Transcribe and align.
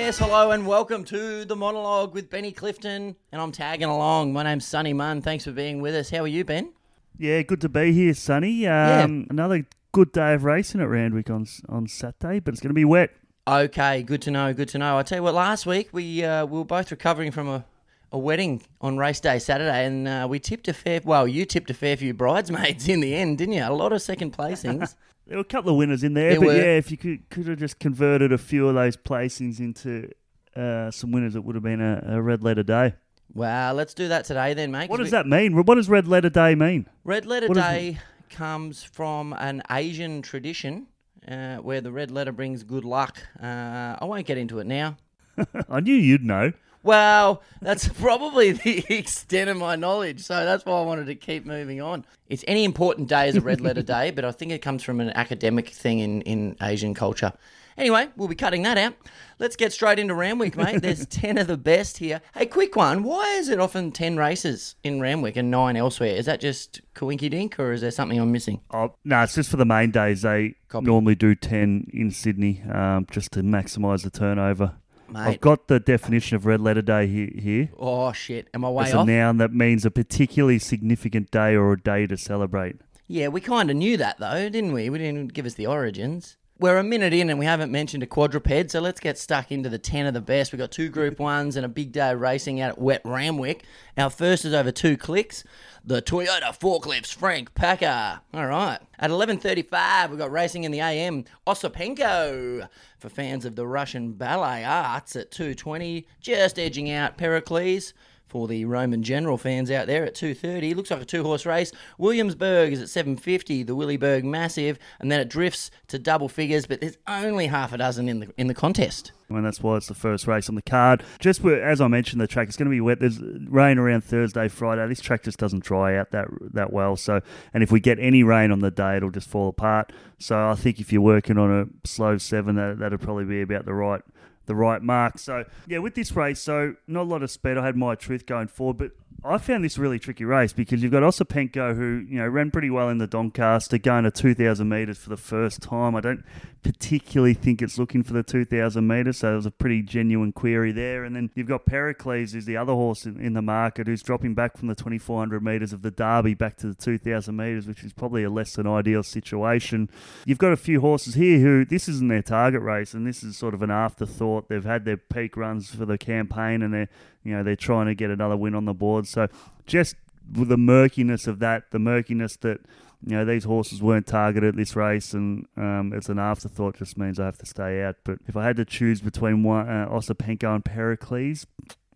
Yes, 0.00 0.18
hello 0.18 0.50
and 0.50 0.66
welcome 0.66 1.04
to 1.04 1.44
the 1.44 1.54
monologue 1.54 2.14
with 2.14 2.30
Benny 2.30 2.52
Clifton, 2.52 3.14
and 3.30 3.40
I'm 3.40 3.52
tagging 3.52 3.86
along. 3.86 4.32
My 4.32 4.42
name's 4.42 4.66
Sunny 4.66 4.94
Munn. 4.94 5.20
Thanks 5.20 5.44
for 5.44 5.52
being 5.52 5.82
with 5.82 5.94
us. 5.94 6.08
How 6.08 6.20
are 6.20 6.26
you, 6.26 6.42
Ben? 6.42 6.72
Yeah, 7.18 7.42
good 7.42 7.60
to 7.60 7.68
be 7.68 7.92
here, 7.92 8.14
Sunny. 8.14 8.66
Um, 8.66 9.26
Another 9.28 9.66
good 9.92 10.10
day 10.10 10.32
of 10.32 10.44
racing 10.44 10.80
at 10.80 10.88
Randwick 10.88 11.28
on 11.28 11.46
on 11.68 11.86
Saturday, 11.86 12.40
but 12.40 12.54
it's 12.54 12.62
going 12.62 12.70
to 12.70 12.74
be 12.74 12.84
wet. 12.86 13.10
Okay, 13.46 14.02
good 14.02 14.22
to 14.22 14.30
know. 14.30 14.54
Good 14.54 14.70
to 14.70 14.78
know. 14.78 14.96
I 14.96 15.02
tell 15.02 15.18
you 15.18 15.22
what, 15.22 15.34
last 15.34 15.66
week 15.66 15.90
we 15.92 16.24
uh, 16.24 16.46
we 16.46 16.58
were 16.58 16.64
both 16.64 16.90
recovering 16.90 17.30
from 17.30 17.48
a, 17.48 17.64
a 18.10 18.18
wedding 18.18 18.62
on 18.80 18.96
race 18.96 19.20
day 19.20 19.38
Saturday, 19.38 19.84
and 19.84 20.08
uh, 20.08 20.26
we 20.28 20.40
tipped 20.40 20.66
a 20.66 20.72
fair. 20.72 21.02
Well, 21.04 21.28
you 21.28 21.44
tipped 21.44 21.68
a 21.68 21.74
fair 21.74 21.96
few 21.98 22.14
bridesmaids 22.14 22.88
in 22.88 23.00
the 23.00 23.14
end, 23.14 23.36
didn't 23.36 23.54
you? 23.54 23.64
A 23.64 23.70
lot 23.70 23.92
of 23.92 24.00
second 24.00 24.32
placings. 24.32 24.94
There 25.30 25.38
were 25.38 25.42
a 25.42 25.44
couple 25.44 25.70
of 25.70 25.76
winners 25.76 26.02
in 26.02 26.14
there, 26.14 26.30
There 26.30 26.40
but 26.40 26.46
were. 26.48 26.56
yeah, 26.56 26.76
if 26.76 26.90
you 26.90 26.96
could 26.96 27.30
could 27.30 27.46
have 27.46 27.58
just 27.58 27.78
converted 27.78 28.32
a 28.32 28.36
few 28.38 28.68
of 28.68 28.74
those 28.74 28.96
placings 28.96 29.60
into 29.60 30.10
uh, 30.56 30.90
some 30.90 31.12
winners, 31.12 31.36
it 31.36 31.44
would 31.44 31.54
have 31.54 31.62
been 31.62 31.80
a, 31.80 32.02
a 32.16 32.20
red 32.20 32.42
letter 32.42 32.64
day. 32.64 32.94
well, 33.32 33.74
let's 33.74 33.94
do 33.94 34.08
that 34.08 34.24
today 34.24 34.54
then, 34.54 34.72
mate. 34.72 34.90
What 34.90 34.96
does 34.98 35.06
we- 35.06 35.10
that 35.12 35.28
mean? 35.28 35.54
What 35.54 35.72
does 35.76 35.88
red 35.88 36.08
letter 36.08 36.30
day 36.30 36.56
mean? 36.56 36.88
Red 37.04 37.26
letter 37.26 37.46
What 37.46 37.54
day 37.58 38.00
comes 38.28 38.82
from 38.82 39.32
an 39.34 39.62
Asian 39.70 40.20
tradition. 40.20 40.88
Uh, 41.28 41.58
where 41.58 41.80
the 41.82 41.92
red 41.92 42.10
letter 42.10 42.32
brings 42.32 42.62
good 42.64 42.84
luck. 42.84 43.22
Uh, 43.40 43.94
I 44.00 44.04
won't 44.06 44.26
get 44.26 44.36
into 44.38 44.58
it 44.58 44.66
now. 44.66 44.96
I 45.68 45.78
knew 45.80 45.94
you'd 45.94 46.24
know. 46.24 46.52
Well, 46.82 47.42
that's 47.60 47.88
probably 48.00 48.52
the 48.52 48.84
extent 48.88 49.50
of 49.50 49.56
my 49.56 49.76
knowledge, 49.76 50.20
so 50.20 50.44
that's 50.44 50.64
why 50.64 50.78
I 50.78 50.82
wanted 50.82 51.06
to 51.06 51.14
keep 51.14 51.44
moving 51.44 51.80
on. 51.80 52.04
It's 52.28 52.44
any 52.48 52.64
important 52.64 53.08
day 53.08 53.28
is 53.28 53.36
a 53.36 53.40
red 53.40 53.60
letter 53.60 53.82
day, 53.82 54.10
but 54.10 54.24
I 54.24 54.32
think 54.32 54.52
it 54.52 54.62
comes 54.62 54.82
from 54.82 55.00
an 55.00 55.10
academic 55.10 55.68
thing 55.68 55.98
in, 55.98 56.22
in 56.22 56.56
Asian 56.62 56.94
culture. 56.94 57.32
Anyway, 57.76 58.08
we'll 58.16 58.28
be 58.28 58.34
cutting 58.34 58.62
that 58.62 58.76
out. 58.76 58.94
Let's 59.38 59.56
get 59.56 59.72
straight 59.72 59.98
into 59.98 60.14
Randwick, 60.14 60.54
mate. 60.54 60.82
There's 60.82 61.06
10 61.10 61.38
of 61.38 61.46
the 61.46 61.56
best 61.56 61.96
here. 61.96 62.20
Hey, 62.34 62.44
quick 62.44 62.76
one. 62.76 63.04
Why 63.04 63.36
is 63.38 63.48
it 63.48 63.58
often 63.58 63.90
10 63.90 64.18
races 64.18 64.74
in 64.84 65.00
Randwick 65.00 65.36
and 65.36 65.50
9 65.50 65.76
elsewhere? 65.76 66.14
Is 66.14 66.26
that 66.26 66.40
just 66.40 66.82
coinky 66.94 67.30
dink, 67.30 67.58
or 67.58 67.72
is 67.72 67.80
there 67.80 67.90
something 67.90 68.18
I'm 68.18 68.32
missing? 68.32 68.60
Oh, 68.70 68.94
no, 69.04 69.22
it's 69.22 69.34
just 69.34 69.50
for 69.50 69.56
the 69.56 69.64
main 69.64 69.92
days. 69.92 70.22
They 70.22 70.56
Copy. 70.68 70.86
normally 70.86 71.14
do 71.14 71.34
10 71.34 71.90
in 71.92 72.10
Sydney 72.10 72.62
um, 72.70 73.06
just 73.10 73.32
to 73.32 73.42
maximise 73.42 74.02
the 74.02 74.10
turnover. 74.10 74.74
Mate. 75.10 75.20
I've 75.20 75.40
got 75.40 75.68
the 75.68 75.80
definition 75.80 76.36
of 76.36 76.46
red 76.46 76.60
letter 76.60 76.82
day 76.82 77.06
here. 77.06 77.30
here. 77.34 77.70
Oh, 77.78 78.12
shit. 78.12 78.48
Am 78.54 78.64
I 78.64 78.70
way 78.70 78.84
It's 78.84 78.94
a 78.94 79.04
noun 79.04 79.38
that 79.38 79.52
means 79.52 79.84
a 79.84 79.90
particularly 79.90 80.58
significant 80.58 81.30
day 81.30 81.54
or 81.54 81.72
a 81.72 81.80
day 81.80 82.06
to 82.06 82.16
celebrate. 82.16 82.76
Yeah, 83.08 83.28
we 83.28 83.40
kind 83.40 83.70
of 83.70 83.76
knew 83.76 83.96
that 83.96 84.18
though, 84.20 84.48
didn't 84.48 84.72
we? 84.72 84.88
We 84.88 84.98
didn't 84.98 85.32
give 85.32 85.44
us 85.44 85.54
the 85.54 85.66
origins. 85.66 86.36
We're 86.60 86.76
a 86.76 86.84
minute 86.84 87.14
in 87.14 87.30
and 87.30 87.38
we 87.38 87.46
haven't 87.46 87.72
mentioned 87.72 88.02
a 88.02 88.06
quadruped, 88.06 88.70
so 88.70 88.80
let's 88.80 89.00
get 89.00 89.16
stuck 89.16 89.50
into 89.50 89.70
the 89.70 89.78
10 89.78 90.04
of 90.04 90.12
the 90.12 90.20
best. 90.20 90.52
We've 90.52 90.58
got 90.58 90.70
two 90.70 90.90
Group 90.90 91.16
1s 91.18 91.56
and 91.56 91.64
a 91.64 91.70
big 91.70 91.90
day 91.90 92.10
of 92.10 92.20
racing 92.20 92.60
out 92.60 92.72
at 92.72 92.78
Wet 92.78 93.00
Randwick. 93.02 93.64
Our 93.96 94.10
first 94.10 94.44
is 94.44 94.52
over 94.52 94.70
two 94.70 94.98
clicks. 94.98 95.42
The 95.82 96.02
Toyota 96.02 96.54
Forklifts 96.54 97.14
Frank 97.14 97.54
Packer. 97.54 98.20
All 98.34 98.46
right. 98.46 98.78
At 98.98 99.10
11.35, 99.10 100.10
we've 100.10 100.18
got 100.18 100.30
racing 100.30 100.64
in 100.64 100.70
the 100.70 100.80
AM. 100.80 101.24
Osipenko 101.46 102.68
for 102.98 103.08
fans 103.08 103.46
of 103.46 103.56
the 103.56 103.66
Russian 103.66 104.12
ballet 104.12 104.62
arts 104.62 105.16
at 105.16 105.30
2.20. 105.30 106.04
Just 106.20 106.58
edging 106.58 106.90
out 106.90 107.16
Pericles 107.16 107.94
for 108.30 108.46
the 108.46 108.64
Roman 108.64 109.02
general 109.02 109.36
fans 109.36 109.70
out 109.70 109.88
there 109.88 110.04
at 110.04 110.14
2.30. 110.14 110.74
Looks 110.76 110.90
like 110.90 111.02
a 111.02 111.04
two-horse 111.04 111.44
race. 111.44 111.72
Williamsburg 111.98 112.72
is 112.72 112.80
at 112.80 113.06
7.50, 113.06 113.66
the 113.66 113.74
Willyburg 113.74 114.22
Massive, 114.22 114.78
and 115.00 115.10
then 115.10 115.20
it 115.20 115.28
drifts 115.28 115.70
to 115.88 115.98
double 115.98 116.28
figures, 116.28 116.64
but 116.66 116.80
there's 116.80 116.96
only 117.08 117.48
half 117.48 117.72
a 117.72 117.78
dozen 117.78 118.08
in 118.08 118.20
the 118.20 118.32
in 118.38 118.46
the 118.46 118.54
contest. 118.54 119.10
and 119.28 119.44
that's 119.44 119.62
why 119.62 119.76
it's 119.76 119.88
the 119.88 119.94
first 119.94 120.26
race 120.26 120.48
on 120.48 120.54
the 120.54 120.62
card. 120.62 121.02
Just 121.18 121.44
as 121.44 121.80
I 121.80 121.88
mentioned, 121.88 122.20
the 122.20 122.28
track 122.28 122.48
is 122.48 122.56
going 122.56 122.66
to 122.66 122.70
be 122.70 122.80
wet. 122.80 123.00
There's 123.00 123.20
rain 123.20 123.78
around 123.78 124.04
Thursday, 124.04 124.48
Friday. 124.48 124.86
This 124.86 125.00
track 125.00 125.24
just 125.24 125.38
doesn't 125.38 125.64
dry 125.64 125.96
out 125.96 126.12
that 126.12 126.28
that 126.52 126.72
well. 126.72 126.96
So, 126.96 127.20
and 127.52 127.62
if 127.62 127.72
we 127.72 127.80
get 127.80 127.98
any 127.98 128.22
rain 128.22 128.52
on 128.52 128.60
the 128.60 128.70
day, 128.70 128.96
it'll 128.96 129.10
just 129.10 129.28
fall 129.28 129.48
apart. 129.48 129.92
So, 130.18 130.48
I 130.48 130.54
think 130.54 130.78
if 130.78 130.92
you're 130.92 131.02
working 131.02 131.36
on 131.36 131.50
a 131.50 131.86
slow 131.86 132.16
seven, 132.18 132.54
that 132.54 132.78
that'd 132.78 133.00
probably 133.00 133.24
be 133.24 133.42
about 133.42 133.64
the 133.64 133.74
right 133.74 134.02
the 134.50 134.56
right 134.56 134.82
mark. 134.82 135.16
So, 135.18 135.44
yeah, 135.68 135.78
with 135.78 135.94
this 135.94 136.10
race, 136.16 136.40
so 136.40 136.74
not 136.88 137.02
a 137.02 137.04
lot 137.04 137.22
of 137.22 137.30
speed. 137.30 137.56
I 137.56 137.64
had 137.64 137.76
my 137.76 137.94
truth 137.94 138.26
going 138.26 138.48
forward, 138.48 138.78
but 138.78 138.90
I 139.22 139.36
found 139.36 139.62
this 139.62 139.76
really 139.76 139.98
tricky 139.98 140.24
race 140.24 140.54
because 140.54 140.82
you've 140.82 140.92
got 140.92 141.02
Osipenko 141.02 141.76
who, 141.76 142.04
you 142.08 142.18
know, 142.18 142.26
ran 142.26 142.50
pretty 142.50 142.70
well 142.70 142.88
in 142.88 142.98
the 142.98 143.06
Doncaster, 143.06 143.76
going 143.76 144.04
to 144.04 144.10
2,000 144.10 144.66
metres 144.66 144.96
for 144.96 145.10
the 145.10 145.16
first 145.18 145.60
time. 145.60 145.94
I 145.94 146.00
don't 146.00 146.24
particularly 146.62 147.34
think 147.34 147.60
it's 147.60 147.78
looking 147.78 148.02
for 148.02 148.14
the 148.14 148.22
2,000 148.22 148.86
metres, 148.86 149.18
so 149.18 149.28
there 149.28 149.36
was 149.36 149.46
a 149.46 149.50
pretty 149.50 149.82
genuine 149.82 150.32
query 150.32 150.72
there. 150.72 151.04
And 151.04 151.14
then 151.14 151.30
you've 151.34 151.48
got 151.48 151.66
Pericles, 151.66 152.32
who's 152.32 152.46
the 152.46 152.56
other 152.56 152.72
horse 152.72 153.04
in, 153.04 153.20
in 153.20 153.34
the 153.34 153.42
market, 153.42 153.86
who's 153.86 154.02
dropping 154.02 154.34
back 154.34 154.56
from 154.56 154.68
the 154.68 154.74
2,400 154.74 155.42
metres 155.42 155.74
of 155.74 155.82
the 155.82 155.90
Derby 155.90 156.32
back 156.32 156.56
to 156.58 156.68
the 156.68 156.74
2,000 156.74 157.36
metres, 157.36 157.66
which 157.66 157.84
is 157.84 157.92
probably 157.92 158.24
a 158.24 158.30
less 158.30 158.54
than 158.54 158.66
ideal 158.66 159.02
situation. 159.02 159.90
You've 160.24 160.38
got 160.38 160.52
a 160.52 160.56
few 160.56 160.80
horses 160.80 161.14
here 161.14 161.40
who, 161.40 161.66
this 161.66 161.88
isn't 161.88 162.08
their 162.08 162.22
target 162.22 162.62
race, 162.62 162.94
and 162.94 163.06
this 163.06 163.22
is 163.22 163.36
sort 163.36 163.52
of 163.52 163.62
an 163.62 163.70
afterthought. 163.70 164.48
They've 164.48 164.64
had 164.64 164.86
their 164.86 164.96
peak 164.96 165.36
runs 165.36 165.70
for 165.70 165.84
the 165.84 165.98
campaign, 165.98 166.62
and 166.62 166.72
they're, 166.72 166.88
you 167.24 167.34
know, 167.34 167.42
they're 167.42 167.56
trying 167.56 167.86
to 167.86 167.94
get 167.94 168.10
another 168.10 168.36
win 168.36 168.54
on 168.54 168.64
the 168.64 168.74
board. 168.74 169.06
So 169.06 169.28
just 169.66 169.96
the 170.30 170.56
murkiness 170.56 171.26
of 171.26 171.38
that, 171.40 171.70
the 171.70 171.78
murkiness 171.78 172.36
that 172.38 172.60
you 173.06 173.16
know 173.16 173.24
these 173.24 173.44
horses 173.44 173.82
weren't 173.82 174.06
targeted 174.06 174.56
this 174.56 174.76
race, 174.76 175.14
and 175.14 175.46
um, 175.56 175.92
it's 175.94 176.08
an 176.08 176.18
afterthought. 176.18 176.76
Just 176.76 176.98
means 176.98 177.18
I 177.18 177.24
have 177.26 177.38
to 177.38 177.46
stay 177.46 177.82
out. 177.82 177.96
But 178.04 178.18
if 178.26 178.36
I 178.36 178.44
had 178.44 178.56
to 178.56 178.64
choose 178.64 179.00
between 179.00 179.42
one, 179.42 179.68
uh, 179.68 179.88
Osipenko 179.90 180.54
and 180.54 180.64
Pericles, 180.64 181.46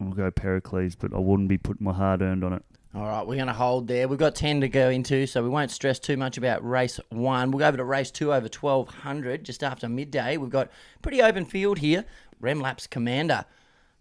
I'll 0.00 0.10
go 0.10 0.30
Pericles. 0.30 0.94
But 0.94 1.12
I 1.12 1.18
wouldn't 1.18 1.48
be 1.48 1.58
putting 1.58 1.84
my 1.84 1.92
hard 1.92 2.22
earned 2.22 2.42
on 2.42 2.54
it. 2.54 2.64
All 2.94 3.02
right, 3.02 3.26
we're 3.26 3.34
going 3.34 3.48
to 3.48 3.52
hold 3.52 3.88
there. 3.88 4.06
We've 4.06 4.20
got 4.20 4.36
10 4.36 4.60
to 4.60 4.68
go 4.68 4.88
into, 4.88 5.26
so 5.26 5.42
we 5.42 5.48
won't 5.48 5.72
stress 5.72 5.98
too 5.98 6.16
much 6.16 6.38
about 6.38 6.64
race 6.64 7.00
one. 7.08 7.50
We'll 7.50 7.58
go 7.58 7.66
over 7.66 7.76
to 7.76 7.84
race 7.84 8.12
two 8.12 8.32
over 8.32 8.46
1200 8.46 9.42
just 9.42 9.64
after 9.64 9.88
midday. 9.88 10.36
We've 10.36 10.48
got 10.48 10.70
pretty 11.02 11.20
open 11.20 11.44
field 11.44 11.78
here. 11.78 12.04
Rem 12.40 12.60
Laps 12.60 12.86
Commander. 12.86 13.46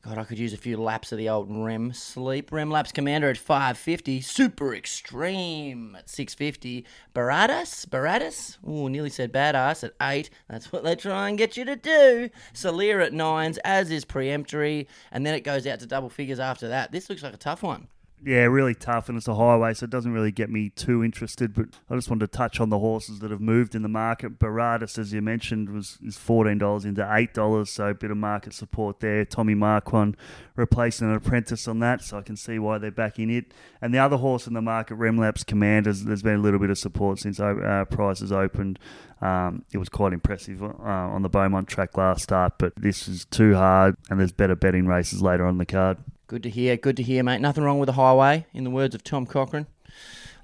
God, 0.06 0.18
I 0.18 0.26
could 0.26 0.38
use 0.38 0.52
a 0.52 0.58
few 0.58 0.76
laps 0.76 1.14
of 1.14 1.18
the 1.18 1.30
old 1.30 1.48
Rem 1.50 1.94
sleep. 1.94 2.52
Rem 2.52 2.70
Laps 2.70 2.92
Commander 2.92 3.30
at 3.30 3.38
550. 3.38 4.20
Super 4.20 4.76
Extreme 4.76 5.96
at 5.96 6.10
650. 6.10 6.86
Baradas? 7.16 7.86
Baradas? 7.86 8.58
Ooh, 8.68 8.90
nearly 8.90 9.10
said 9.10 9.32
badass 9.32 9.82
at 9.82 9.94
8. 10.02 10.30
That's 10.50 10.74
what 10.74 10.84
they 10.84 10.98
try 10.98 11.30
and 11.30 11.38
get 11.38 11.56
you 11.56 11.64
to 11.64 11.78
do. 11.78 12.30
Salir 12.54 13.02
at 13.02 13.14
9s, 13.14 13.58
as 13.64 13.92
is 13.92 14.04
Preemptory. 14.04 14.88
And 15.10 15.26
then 15.26 15.36
it 15.36 15.46
goes 15.46 15.66
out 15.66 15.80
to 15.80 15.86
double 15.86 16.10
figures 16.10 16.40
after 16.40 16.68
that. 16.68 16.92
This 16.92 17.10
looks 17.10 17.24
like 17.24 17.34
a 17.34 17.38
tough 17.38 17.64
one. 17.64 17.88
Yeah, 18.26 18.44
really 18.46 18.74
tough, 18.74 19.10
and 19.10 19.18
it's 19.18 19.28
a 19.28 19.36
highway, 19.36 19.74
so 19.74 19.84
it 19.84 19.90
doesn't 19.90 20.14
really 20.14 20.32
get 20.32 20.50
me 20.50 20.70
too 20.70 21.04
interested. 21.04 21.54
But 21.54 21.66
I 21.90 21.96
just 21.96 22.10
wanted 22.10 22.32
to 22.32 22.38
touch 22.38 22.62
on 22.62 22.70
the 22.70 22.80
horses 22.80 23.20
that 23.20 23.32
have 23.32 23.42
moved 23.42 23.76
in 23.76 23.82
the 23.82 23.90
market. 23.90 24.40
Baradas, 24.40 24.98
as 24.98 25.12
you 25.12 25.22
mentioned, 25.22 25.70
was 25.70 25.98
is 26.02 26.18
fourteen 26.18 26.58
dollars 26.58 26.86
into 26.86 27.06
eight 27.14 27.34
dollars, 27.34 27.70
so 27.70 27.88
a 27.88 27.94
bit 27.94 28.12
of 28.12 28.18
market 28.18 28.54
support 28.54 29.02
there. 29.02 29.26
Tommy 29.26 29.56
Marquand 29.56 30.16
replacing 30.56 31.10
an 31.10 31.16
apprentice 31.16 31.68
on 31.68 31.80
that, 31.80 32.02
so 32.02 32.18
I 32.18 32.22
can 32.22 32.38
see 32.38 32.60
why 32.60 32.78
they're 32.78 32.92
backing 32.92 33.30
it. 33.30 33.54
And 33.82 33.94
the 33.94 34.00
other 34.00 34.16
horse 34.16 34.48
in 34.48 34.54
the 34.54 34.62
market, 34.62 34.98
Remlaps 34.98 35.46
Commanders, 35.46 36.06
there's 36.06 36.24
been 36.24 36.36
a 36.36 36.42
little 36.42 36.60
bit 36.60 36.70
of 36.70 36.78
support 36.78 37.20
since 37.20 37.42
uh, 37.42 37.84
prices 37.90 38.32
opened. 38.32 38.80
Um, 39.22 39.66
it 39.74 39.80
was 39.80 39.90
quite 39.90 40.14
impressive 40.14 40.64
uh, 40.64 40.68
on 40.70 41.24
the 41.24 41.30
Beaumont 41.30 41.68
track 41.68 41.98
last 41.98 42.24
start, 42.24 42.54
but 42.58 42.74
this 42.78 43.10
is 43.10 43.26
too 43.26 43.56
hard, 43.56 43.98
and 44.10 44.18
there's 44.18 44.32
better 44.32 44.56
betting 44.56 44.88
races 44.88 45.22
later 45.22 45.46
on 45.46 45.58
the 45.58 45.66
card. 45.66 45.98
Good 46.34 46.42
to 46.42 46.50
hear. 46.50 46.78
Good 46.78 46.98
to 46.98 47.04
hear, 47.04 47.24
mate. 47.24 47.42
Nothing 47.42 47.64
wrong 47.64 47.78
with 47.78 47.90
a 47.90 47.94
highway, 47.94 48.48
in 48.56 48.64
the 48.64 48.72
words 48.72 48.96
of 48.96 49.04
Tom 49.04 49.28
Cochrane. 49.28 49.68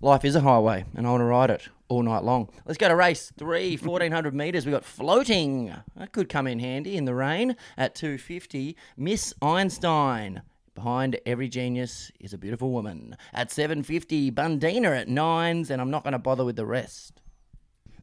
Life 0.01 0.23
is 0.23 0.35
a 0.35 0.41
highway, 0.41 0.85
and 0.95 1.07
I 1.07 1.09
want 1.09 1.21
to 1.21 1.25
ride 1.25 1.49
it 1.49 1.67
all 1.87 2.03
night 2.03 2.23
long. 2.23 2.47
Let's 2.67 2.77
go 2.77 2.89
to 2.89 2.95
race 2.95 3.33
three, 3.39 3.75
1400 3.81 4.35
metres. 4.35 4.67
We've 4.67 4.75
got 4.75 4.85
floating. 4.85 5.73
That 5.95 6.11
could 6.11 6.29
come 6.29 6.45
in 6.45 6.59
handy 6.59 6.95
in 6.95 7.05
the 7.05 7.15
rain 7.15 7.55
at 7.75 7.95
250. 7.95 8.77
Miss 8.97 9.33
Einstein. 9.41 10.43
Behind 10.75 11.19
every 11.25 11.49
genius 11.49 12.11
is 12.19 12.33
a 12.33 12.37
beautiful 12.37 12.69
woman. 12.69 13.17
At 13.33 13.49
750, 13.49 14.29
Bundina 14.29 14.95
at 14.95 15.07
nines, 15.07 15.71
and 15.71 15.81
I'm 15.81 15.89
not 15.89 16.03
going 16.03 16.13
to 16.13 16.19
bother 16.19 16.45
with 16.45 16.55
the 16.55 16.67
rest. 16.67 17.19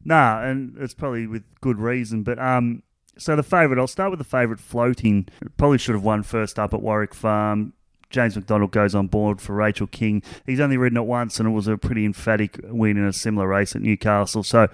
Nah, 0.03 0.43
and 0.43 0.75
it's 0.77 0.93
probably 0.93 1.25
with 1.25 1.45
good 1.61 1.79
reason. 1.79 2.23
But 2.23 2.37
um, 2.37 2.83
so 3.17 3.37
the 3.37 3.43
favourite, 3.43 3.79
I'll 3.79 3.87
start 3.87 4.11
with 4.11 4.19
the 4.19 4.25
favourite 4.25 4.59
floating. 4.59 5.29
Probably 5.55 5.77
should 5.77 5.95
have 5.95 6.03
won 6.03 6.23
first 6.23 6.59
up 6.59 6.73
at 6.73 6.81
Warwick 6.81 7.13
Farm. 7.13 7.73
James 8.09 8.35
McDonald 8.35 8.71
goes 8.71 8.95
on 8.95 9.07
board 9.07 9.41
for 9.41 9.53
Rachel 9.53 9.87
King. 9.87 10.23
He's 10.45 10.59
only 10.59 10.77
ridden 10.77 10.97
it 10.97 11.05
once, 11.05 11.39
and 11.39 11.49
it 11.49 11.51
was 11.51 11.67
a 11.67 11.77
pretty 11.77 12.05
emphatic 12.05 12.59
win 12.63 12.97
in 12.97 13.05
a 13.05 13.13
similar 13.13 13.47
race 13.47 13.75
at 13.75 13.81
Newcastle. 13.81 14.43
So 14.43 14.67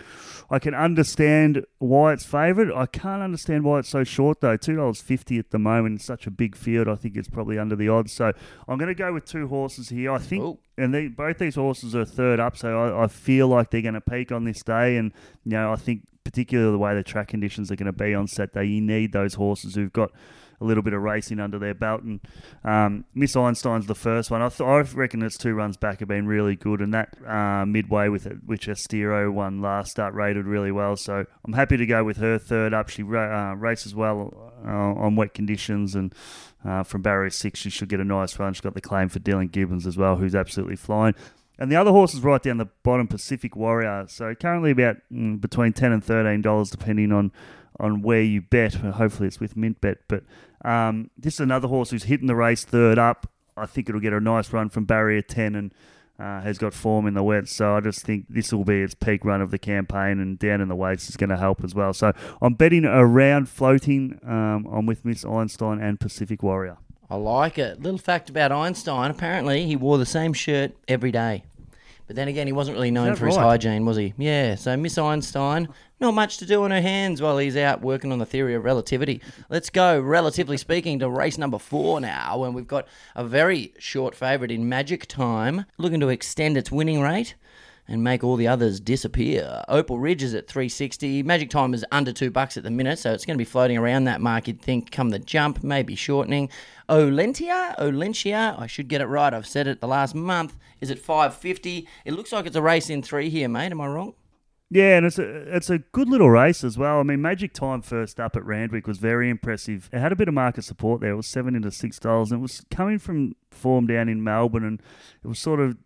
I 0.49 0.59
can 0.59 0.75
understand 0.75 1.65
why 1.79 2.13
it's 2.13 2.25
favourite. 2.25 2.71
I 2.75 2.85
can't 2.85 3.23
understand 3.23 3.63
why 3.63 3.79
it's 3.79 3.89
so 3.89 4.03
short 4.03 4.41
though. 4.41 4.57
Two 4.57 4.75
dollars 4.75 5.01
fifty 5.01 5.39
at 5.39 5.51
the 5.51 5.59
moment 5.59 5.93
in 5.93 5.99
such 5.99 6.27
a 6.27 6.31
big 6.31 6.55
field. 6.55 6.87
I 6.87 6.95
think 6.95 7.17
it's 7.17 7.29
probably 7.29 7.57
under 7.57 7.75
the 7.75 7.89
odds. 7.89 8.13
So 8.13 8.33
I'm 8.67 8.77
going 8.77 8.89
to 8.89 8.95
go 8.95 9.13
with 9.13 9.25
two 9.25 9.47
horses 9.47 9.89
here. 9.89 10.11
I 10.11 10.19
think 10.19 10.43
Ooh. 10.43 10.59
and 10.77 10.93
they, 10.93 11.07
both 11.07 11.39
these 11.39 11.55
horses 11.55 11.95
are 11.95 12.05
third 12.05 12.39
up, 12.39 12.55
so 12.55 12.97
I, 12.97 13.05
I 13.05 13.07
feel 13.07 13.47
like 13.47 13.71
they're 13.71 13.81
going 13.81 13.95
to 13.95 14.01
peak 14.01 14.31
on 14.31 14.43
this 14.43 14.61
day. 14.61 14.97
And 14.97 15.11
you 15.43 15.53
know, 15.53 15.71
I 15.71 15.75
think 15.75 16.03
particularly 16.23 16.71
the 16.71 16.77
way 16.77 16.93
the 16.95 17.03
track 17.03 17.29
conditions 17.29 17.71
are 17.71 17.75
going 17.75 17.87
to 17.87 17.91
be 17.91 18.13
on 18.13 18.27
Saturday, 18.27 18.67
you 18.69 18.81
need 18.81 19.11
those 19.11 19.33
horses 19.33 19.75
who've 19.75 19.91
got 19.91 20.11
a 20.63 20.67
little 20.67 20.81
bit 20.81 20.93
of 20.93 21.01
racing 21.01 21.39
under 21.39 21.59
their 21.59 21.73
belt. 21.73 22.01
And 22.01 22.19
um, 22.63 23.05
Miss 23.13 23.35
Einstein's 23.35 23.85
the 23.87 23.95
first 23.95 24.31
one. 24.31 24.41
I, 24.41 24.49
th- 24.49 24.61
I 24.61 24.79
reckon 24.95 25.21
its 25.21 25.37
two 25.37 25.53
runs 25.53 25.77
back 25.77 25.99
have 25.99 26.07
been 26.07 26.25
really 26.25 26.55
good, 26.55 26.81
and 26.81 26.93
that 26.93 27.09
uh, 27.27 27.65
midway 27.65 28.07
with 28.07 28.25
it, 28.25 28.37
which 28.45 28.67
Estero 28.67 29.29
won 29.31 29.61
last 29.61 29.91
start 29.91 30.13
rated 30.13 30.45
really 30.45 30.71
well. 30.71 30.95
So 30.95 31.25
I'm 31.45 31.53
happy 31.53 31.77
to 31.77 31.85
go 31.85 32.03
with 32.03 32.17
her 32.17 32.39
third 32.39 32.73
up. 32.73 32.89
She 32.89 33.03
ra- 33.03 33.51
uh, 33.51 33.55
races 33.55 33.93
well 33.93 34.53
uh, 34.65 34.69
on 34.69 35.15
wet 35.15 35.33
conditions 35.33 35.95
and. 35.95 36.13
Uh, 36.65 36.81
from 36.81 37.01
barrier 37.01 37.29
six, 37.29 37.59
she 37.59 37.69
should 37.69 37.89
get 37.89 37.99
a 37.99 38.05
nice 38.05 38.39
run. 38.39 38.53
She's 38.53 38.61
got 38.61 38.73
the 38.73 38.79
claim 38.79 39.09
for 39.09 39.19
Dylan 39.19 39.51
Gibbons 39.51 39.85
as 39.85 39.97
well, 39.97 40.15
who's 40.15 40.33
absolutely 40.33 40.77
flying. 40.77 41.13
And 41.59 41.69
the 41.69 41.75
other 41.75 41.91
horse 41.91 42.13
is 42.13 42.21
right 42.21 42.41
down 42.41 42.55
the 42.55 42.69
bottom, 42.83 43.05
Pacific 43.05 43.57
Warrior. 43.57 44.05
So 44.07 44.33
currently 44.33 44.71
about 44.71 44.95
mm, 45.11 45.41
between 45.41 45.73
ten 45.73 45.91
and 45.91 46.01
thirteen 46.01 46.41
dollars, 46.41 46.69
depending 46.69 47.11
on 47.11 47.33
on 47.79 48.01
where 48.01 48.21
you 48.21 48.41
bet. 48.41 48.75
Hopefully 48.75 49.27
it's 49.27 49.39
with 49.39 49.57
Mint 49.57 49.81
Bet. 49.81 49.99
But 50.07 50.23
um, 50.63 51.09
this 51.17 51.35
is 51.35 51.39
another 51.39 51.67
horse 51.67 51.89
who's 51.89 52.03
hitting 52.03 52.27
the 52.27 52.35
race 52.35 52.63
third 52.63 52.97
up. 52.97 53.29
I 53.55 53.65
think 53.65 53.89
it'll 53.89 54.01
get 54.01 54.13
a 54.13 54.19
nice 54.19 54.51
run 54.51 54.69
from 54.69 54.85
barrier 54.85 55.21
ten 55.21 55.55
and 55.55 55.73
uh, 56.19 56.41
has 56.41 56.57
got 56.57 56.73
form 56.73 57.07
in 57.07 57.13
the 57.13 57.23
wet. 57.23 57.47
So 57.47 57.75
I 57.75 57.81
just 57.81 58.05
think 58.05 58.25
this 58.29 58.53
will 58.53 58.63
be 58.63 58.81
its 58.81 58.95
peak 58.95 59.25
run 59.25 59.41
of 59.41 59.51
the 59.51 59.59
campaign, 59.59 60.19
and 60.19 60.37
down 60.37 60.61
in 60.61 60.67
the 60.67 60.75
weights 60.75 61.09
is 61.09 61.17
going 61.17 61.29
to 61.29 61.37
help 61.37 61.63
as 61.63 61.75
well. 61.75 61.93
So 61.93 62.13
I'm 62.41 62.53
betting 62.53 62.85
around 62.85 63.49
floating. 63.49 64.19
Um, 64.25 64.67
I'm 64.71 64.85
with 64.85 65.03
Miss 65.05 65.25
Einstein 65.25 65.79
and 65.81 65.99
Pacific 65.99 66.43
Warrior. 66.43 66.77
I 67.09 67.15
like 67.15 67.59
it. 67.59 67.81
Little 67.81 67.99
fact 67.99 68.29
about 68.29 68.51
Einstein 68.51 69.11
apparently, 69.11 69.65
he 69.65 69.75
wore 69.75 69.97
the 69.97 70.05
same 70.05 70.33
shirt 70.33 70.71
every 70.87 71.11
day. 71.11 71.43
But 72.13 72.17
then 72.17 72.27
again, 72.27 72.45
he 72.45 72.53
wasn't 72.53 72.75
really 72.75 72.91
known 72.91 73.15
for 73.15 73.25
his 73.25 73.37
right? 73.37 73.43
hygiene, 73.43 73.87
was 73.87 73.97
he? 73.97 74.13
Yeah, 74.19 74.53
so 74.53 74.77
Miss 74.77 74.99
Einstein, 74.99 75.67
not 75.99 76.13
much 76.13 76.37
to 76.37 76.45
do 76.45 76.63
on 76.63 76.69
her 76.69 76.79
hands 76.79 77.23
while 77.23 77.39
he's 77.39 77.57
out 77.57 77.81
working 77.81 78.11
on 78.11 78.19
the 78.19 78.25
theory 78.27 78.53
of 78.53 78.63
relativity. 78.63 79.19
Let's 79.49 79.71
go, 79.71 79.99
relatively 79.99 80.57
speaking, 80.57 80.99
to 80.99 81.09
race 81.09 81.39
number 81.39 81.57
four 81.57 81.99
now, 81.99 82.37
when 82.37 82.53
we've 82.53 82.67
got 82.67 82.87
a 83.15 83.23
very 83.23 83.73
short 83.79 84.13
favourite 84.13 84.51
in 84.51 84.69
Magic 84.69 85.07
Time, 85.07 85.65
looking 85.79 85.99
to 86.01 86.09
extend 86.09 86.55
its 86.55 86.71
winning 86.71 87.01
rate 87.01 87.33
and 87.87 88.03
make 88.03 88.23
all 88.23 88.35
the 88.35 88.47
others 88.47 88.79
disappear. 88.79 89.63
Opal 89.67 89.99
Ridge 89.99 90.23
is 90.23 90.33
at 90.33 90.47
360. 90.47 91.23
Magic 91.23 91.49
Time 91.49 91.73
is 91.73 91.85
under 91.91 92.13
two 92.13 92.31
bucks 92.31 92.57
at 92.57 92.63
the 92.63 92.71
minute, 92.71 92.99
so 92.99 93.13
it's 93.13 93.25
going 93.25 93.35
to 93.35 93.41
be 93.41 93.49
floating 93.49 93.77
around 93.77 94.05
that 94.05 94.21
mark. 94.21 94.47
You'd 94.47 94.61
think 94.61 94.91
come 94.91 95.09
the 95.09 95.19
jump, 95.19 95.63
maybe 95.63 95.95
shortening. 95.95 96.49
Olentia, 96.89 97.75
Olentia, 97.77 98.59
I 98.59 98.67
should 98.67 98.87
get 98.87 99.01
it 99.01 99.07
right. 99.07 99.33
I've 99.33 99.47
said 99.47 99.67
it 99.67 99.81
the 99.81 99.87
last 99.87 100.15
month. 100.15 100.55
Is 100.81 100.91
at 100.91 100.99
550. 100.99 101.87
It 102.03 102.13
looks 102.13 102.31
like 102.33 102.45
it's 102.45 102.57
a 102.57 102.61
race 102.61 102.89
in 102.89 103.01
three 103.01 103.29
here, 103.29 103.47
mate. 103.47 103.71
Am 103.71 103.79
I 103.79 103.87
wrong? 103.87 104.15
Yeah, 104.73 104.97
and 104.97 105.05
it's 105.05 105.19
a 105.19 105.55
it's 105.55 105.69
a 105.69 105.77
good 105.77 106.09
little 106.09 106.31
race 106.31 106.63
as 106.63 106.79
well. 106.79 106.99
I 106.99 107.03
mean, 107.03 107.21
Magic 107.21 107.53
Time 107.53 107.83
first 107.83 108.19
up 108.19 108.35
at 108.35 108.43
Randwick 108.43 108.87
was 108.87 108.97
very 108.97 109.29
impressive. 109.29 109.87
It 109.93 109.99
had 109.99 110.11
a 110.11 110.15
bit 110.15 110.27
of 110.27 110.33
market 110.33 110.63
support 110.63 110.99
there. 110.99 111.11
It 111.11 111.15
was 111.15 111.27
seven 111.27 111.53
into 111.55 111.69
six 111.69 111.99
dollars, 111.99 112.31
and 112.31 112.39
it 112.39 112.41
was 112.41 112.65
coming 112.71 112.97
from 112.97 113.35
form 113.51 113.85
down 113.85 114.09
in 114.09 114.23
Melbourne, 114.23 114.63
and 114.63 114.81
it 115.23 115.27
was 115.27 115.37
sort 115.37 115.59
of 115.59 115.77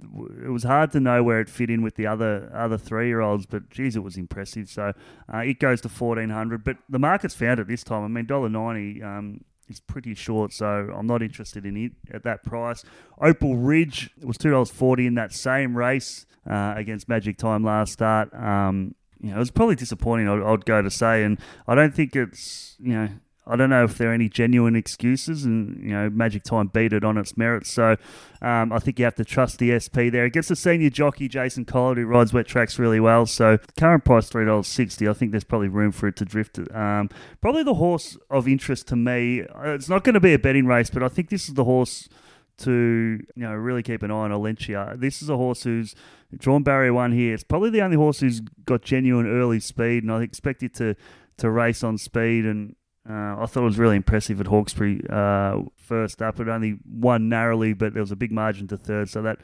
it 0.42 0.51
was 0.51 0.63
hard 0.63 0.94
to 0.94 1.01
know 1.01 1.22
where 1.22 1.42
it 1.42 1.50
fit 1.50 1.69
in 1.69 1.81
with 1.81 1.95
the 1.95 2.07
other 2.07 2.50
other 2.56 2.78
three 2.78 3.07
year 3.07 3.19
olds. 3.19 3.45
But 3.45 3.69
geez, 3.69 3.98
it 3.98 4.04
was 4.04 4.16
impressive. 4.16 4.69
So 4.69 4.94
uh, 5.34 5.39
it 5.39 5.60
goes 5.60 5.81
to 5.81 5.89
fourteen 5.89 6.30
hundred. 6.30 6.63
But 6.63 6.78
the 6.88 7.00
market's 7.00 7.36
found 7.36 7.60
it 7.60 7.68
this 7.68 7.84
time. 7.84 8.06
I 8.06 8.07
mean, 8.07 8.25
dollar 8.25 8.48
ninety. 8.48 9.04
Um, 9.04 9.44
is 9.69 9.80
pretty 9.80 10.16
short, 10.16 10.54
so 10.54 10.92
I'm 10.96 11.08
not 11.08 11.22
interested 11.22 11.66
in 11.66 11.78
it 11.78 11.92
at 12.14 12.24
that 12.24 12.44
price. 12.44 12.84
Opal 13.22 13.58
Ridge 13.58 14.12
was 14.24 14.38
two 14.38 14.52
dollars 14.52 14.69
forty 14.69 15.08
in 15.08 15.16
that 15.16 15.34
same 15.34 15.78
race 15.78 16.25
uh, 16.50 16.74
against 16.75 17.10
Magic 17.10 17.38
Time 17.38 17.64
last 17.64 17.94
start. 17.94 18.34
Um, 18.34 18.96
you 19.19 19.31
know, 19.31 19.38
it 19.38 19.40
was 19.40 19.52
probably 19.52 19.75
disappointing. 19.75 20.28
I'd, 20.30 20.42
I'd 20.42 20.66
go 20.66 20.81
to 20.81 20.92
say, 20.92 21.24
and 21.24 21.40
I 21.68 21.75
don't 21.75 21.94
think 21.94 22.16
it's 22.16 22.75
you 22.80 22.94
know. 22.94 23.10
I 23.48 23.56
don't 23.56 23.70
know 23.70 23.84
if 23.84 23.98
there 23.98 24.10
are 24.10 24.14
any 24.14 24.30
genuine 24.30 24.76
excuses, 24.76 25.46
and 25.46 25.82
you 25.82 25.90
know, 25.92 26.10
Magic 26.10 26.44
Time 26.44 26.68
beat 26.68 26.94
it 26.94 27.04
on 27.04 27.18
its 27.18 27.38
merits. 27.38 27.70
So, 27.72 27.96
um, 28.42 28.72
I 28.74 28.80
think 28.80 29.00
you 29.00 29.06
have 29.06 29.16
to 29.16 29.26
trust 29.26 29.60
the 29.60 29.80
SP 29.80 30.12
there. 30.12 30.28
Gets 30.30 30.50
the 30.50 30.56
senior 30.56 30.90
jockey 30.90 31.28
Jason 31.28 31.66
Collett, 31.66 31.98
who 31.98 32.06
rides 32.06 32.34
wet 32.34 32.48
tracks 32.48 32.78
really 32.78 33.00
well. 33.00 33.26
So, 33.26 33.58
current 33.80 34.04
price 34.06 34.28
three 34.30 34.46
dollars 34.46 34.68
sixty. 34.68 35.08
I 35.08 35.14
think 35.14 35.32
there's 35.32 35.44
probably 35.44 35.70
room 35.70 35.92
for 35.92 36.08
it 36.08 36.16
to 36.18 36.26
drift. 36.26 36.60
Um, 36.74 37.10
probably 37.42 37.64
the 37.64 37.76
horse 37.76 38.18
of 38.30 38.48
interest 38.48 38.88
to 38.90 38.96
me. 38.96 39.42
uh, 39.44 39.70
It's 39.72 39.90
not 39.90 40.04
going 40.04 40.16
to 40.16 40.20
be 40.20 40.34
a 40.34 40.40
betting 40.40 40.66
race, 40.66 40.90
but 40.90 41.02
I 41.04 41.08
think 41.08 41.30
this 41.30 41.48
is 41.48 41.54
the 41.56 41.64
horse 41.64 42.10
to 42.60 43.24
you 43.36 43.44
know 43.44 43.54
really 43.54 43.84
keep 43.84 44.02
an 44.04 44.12
eye 44.12 44.16
on 44.16 44.32
Olentia. 44.32 45.00
This 45.00 45.22
is 45.22 45.30
a 45.30 45.38
horse 45.38 45.64
who's 45.64 45.96
drawn 46.36 46.64
barrier 46.64 46.94
one 46.94 47.12
here. 47.12 47.34
It's 47.34 47.44
probably 47.44 47.70
the 47.70 47.82
only 47.82 47.98
horse 47.98 48.20
who's 48.20 48.42
got 48.66 48.82
genuine 48.82 49.28
early 49.28 49.60
speed, 49.60 50.04
and 50.04 50.12
I 50.12 50.24
expect 50.24 50.64
it 50.64 50.74
to 50.76 50.96
to 51.38 51.50
race 51.52 51.84
on 51.84 51.98
speed. 51.98 52.46
And 52.46 52.76
uh, 53.09 53.42
I 53.42 53.45
thought 53.45 53.62
it 53.62 53.65
was 53.65 53.80
really 53.80 53.95
impressive 53.95 54.42
at 54.42 54.48
Hawkesbury 54.48 55.01
uh, 55.09 55.62
first 55.75 56.21
up. 56.21 56.39
It 56.39 56.48
only 56.48 56.77
won 56.89 57.30
narrowly, 57.30 57.74
but 57.74 57.94
there 57.94 58.04
was 58.04 58.12
a 58.12 58.15
big 58.15 58.31
margin 58.31 58.68
to 58.68 58.77
third, 58.77 59.09
so 59.09 59.21
that 59.21 59.39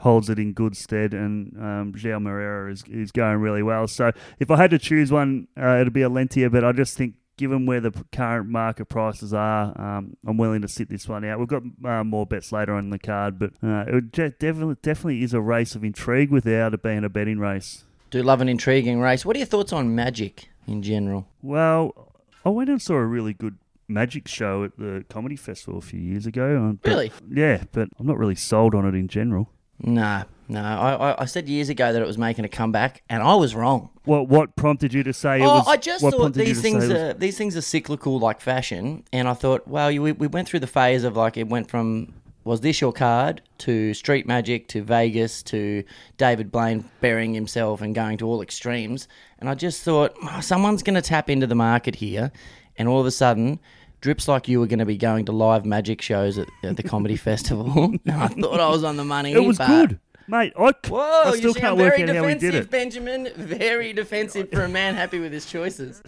holds 0.00 0.28
it 0.28 0.38
in 0.38 0.52
good 0.52 0.76
stead. 0.76 1.14
And 1.14 1.56
um, 1.62 1.92
Joao 1.96 2.18
Moreira 2.18 2.72
is 2.72 2.84
is 2.88 3.12
going 3.12 3.38
really 3.38 3.62
well. 3.62 3.86
So 3.86 4.12
if 4.38 4.50
I 4.50 4.56
had 4.56 4.70
to 4.70 4.78
choose 4.78 5.12
one, 5.12 5.48
uh, 5.60 5.78
it'd 5.80 5.92
be 5.92 6.00
Olentia, 6.00 6.50
but 6.50 6.64
I 6.64 6.72
just 6.72 6.96
think. 6.96 7.14
Given 7.36 7.66
where 7.66 7.80
the 7.80 7.90
current 8.12 8.48
market 8.48 8.84
prices 8.84 9.34
are, 9.34 9.76
um, 9.76 10.16
I'm 10.24 10.36
willing 10.36 10.62
to 10.62 10.68
sit 10.68 10.88
this 10.88 11.08
one 11.08 11.24
out. 11.24 11.40
We've 11.40 11.48
got 11.48 11.64
uh, 11.84 12.04
more 12.04 12.24
bets 12.26 12.52
later 12.52 12.74
on 12.74 12.84
in 12.84 12.90
the 12.90 12.98
card, 13.00 13.40
but 13.40 13.50
uh, 13.60 13.86
it 13.88 14.12
de- 14.12 14.30
definitely 14.30 14.76
definitely 14.82 15.24
is 15.24 15.34
a 15.34 15.40
race 15.40 15.74
of 15.74 15.82
intrigue 15.82 16.30
without 16.30 16.74
it 16.74 16.82
being 16.84 17.02
a 17.02 17.08
betting 17.08 17.40
race. 17.40 17.86
Do 18.10 18.22
love 18.22 18.40
an 18.40 18.48
intriguing 18.48 19.00
race. 19.00 19.26
What 19.26 19.34
are 19.34 19.40
your 19.40 19.46
thoughts 19.46 19.72
on 19.72 19.96
Magic 19.96 20.48
in 20.68 20.80
general? 20.80 21.26
Well, 21.42 22.12
I 22.44 22.48
went 22.50 22.70
and 22.70 22.80
saw 22.80 22.94
a 22.94 23.04
really 23.04 23.32
good 23.34 23.56
magic 23.88 24.26
show 24.28 24.64
at 24.64 24.76
the 24.78 25.04
comedy 25.08 25.36
festival 25.36 25.78
a 25.78 25.82
few 25.82 26.00
years 26.00 26.26
ago. 26.26 26.70
uh, 26.70 26.72
but- 26.82 26.88
Really? 26.90 27.12
Yeah, 27.30 27.64
but 27.72 27.88
I'm 27.98 28.06
not 28.06 28.18
really 28.18 28.34
sold 28.34 28.74
on 28.74 28.86
it 28.86 28.94
in 28.94 29.08
general. 29.08 29.50
No, 29.82 30.22
no. 30.48 30.60
I, 30.62 30.94
I, 31.10 31.22
I 31.22 31.24
said 31.24 31.48
years 31.48 31.68
ago 31.68 31.92
that 31.92 32.00
it 32.00 32.06
was 32.06 32.16
making 32.16 32.44
a 32.44 32.48
comeback, 32.48 33.02
and 33.10 33.22
I 33.22 33.34
was 33.34 33.54
wrong. 33.56 33.90
What 34.04 34.28
what 34.28 34.54
prompted 34.56 34.94
you 34.94 35.02
to 35.02 35.12
say 35.12 35.40
it 35.40 35.44
Oh, 35.44 35.56
was? 35.58 35.68
I 35.68 35.76
just 35.76 36.02
thought 36.04 36.32
these 36.34 36.60
things 36.62 36.84
it 36.84 36.88
was- 36.88 36.96
are 36.96 37.14
these 37.14 37.36
things 37.36 37.56
are 37.56 37.60
cyclical 37.60 38.18
like 38.20 38.40
fashion, 38.40 39.02
and 39.12 39.26
I 39.28 39.34
thought, 39.34 39.66
well, 39.66 39.90
you, 39.90 40.00
we, 40.02 40.12
we 40.12 40.26
went 40.28 40.48
through 40.48 40.60
the 40.60 40.68
phase 40.68 41.02
of 41.02 41.16
like 41.16 41.36
it 41.36 41.48
went 41.48 41.68
from 41.70 42.14
was 42.44 42.60
this 42.60 42.80
your 42.80 42.92
card 42.92 43.42
to 43.58 43.94
Street 43.94 44.26
Magic 44.26 44.68
to 44.68 44.82
Vegas 44.82 45.42
to 45.44 45.84
David 46.16 46.52
Blaine 46.52 46.84
burying 47.00 47.34
himself 47.34 47.80
and 47.80 47.94
going 47.94 48.18
to 48.18 48.26
all 48.26 48.42
extremes, 48.42 49.08
and 49.38 49.48
I 49.48 49.54
just 49.54 49.82
thought 49.82 50.14
oh, 50.22 50.40
someone's 50.40 50.82
going 50.82 50.94
to 50.94 51.02
tap 51.02 51.30
into 51.30 51.46
the 51.46 51.54
market 51.54 51.96
here, 51.96 52.32
and 52.76 52.88
all 52.88 53.00
of 53.00 53.06
a 53.06 53.10
sudden. 53.10 53.60
Drips 54.00 54.28
like 54.28 54.48
you 54.48 54.60
were 54.60 54.66
going 54.66 54.80
to 54.80 54.84
be 54.84 54.98
going 54.98 55.24
to 55.24 55.32
live 55.32 55.64
magic 55.64 56.02
shows 56.02 56.36
at, 56.36 56.46
at 56.62 56.76
the 56.76 56.82
comedy 56.82 57.16
festival. 57.30 57.84
and 57.84 58.00
I 58.06 58.28
thought 58.28 58.60
I 58.60 58.68
was 58.68 58.84
on 58.84 58.98
the 58.98 59.04
money. 59.04 59.32
It 59.32 59.42
was 59.42 59.56
good, 59.56 59.98
mate. 60.28 60.52
I, 60.58 60.74
Whoa, 60.88 60.98
I 60.98 61.30
you 61.30 61.36
still 61.38 61.54
can't 61.54 61.78
work 61.78 61.98
out 61.98 62.10
how 62.10 62.28
he 62.28 62.34
did 62.34 62.54
it. 62.54 62.70
Benjamin. 62.70 63.30
Very 63.34 63.94
defensive 63.94 64.50
for 64.50 64.64
a 64.64 64.68
man 64.68 64.94
happy 64.94 65.20
with 65.20 65.32
his 65.32 65.46
choices. 65.46 66.02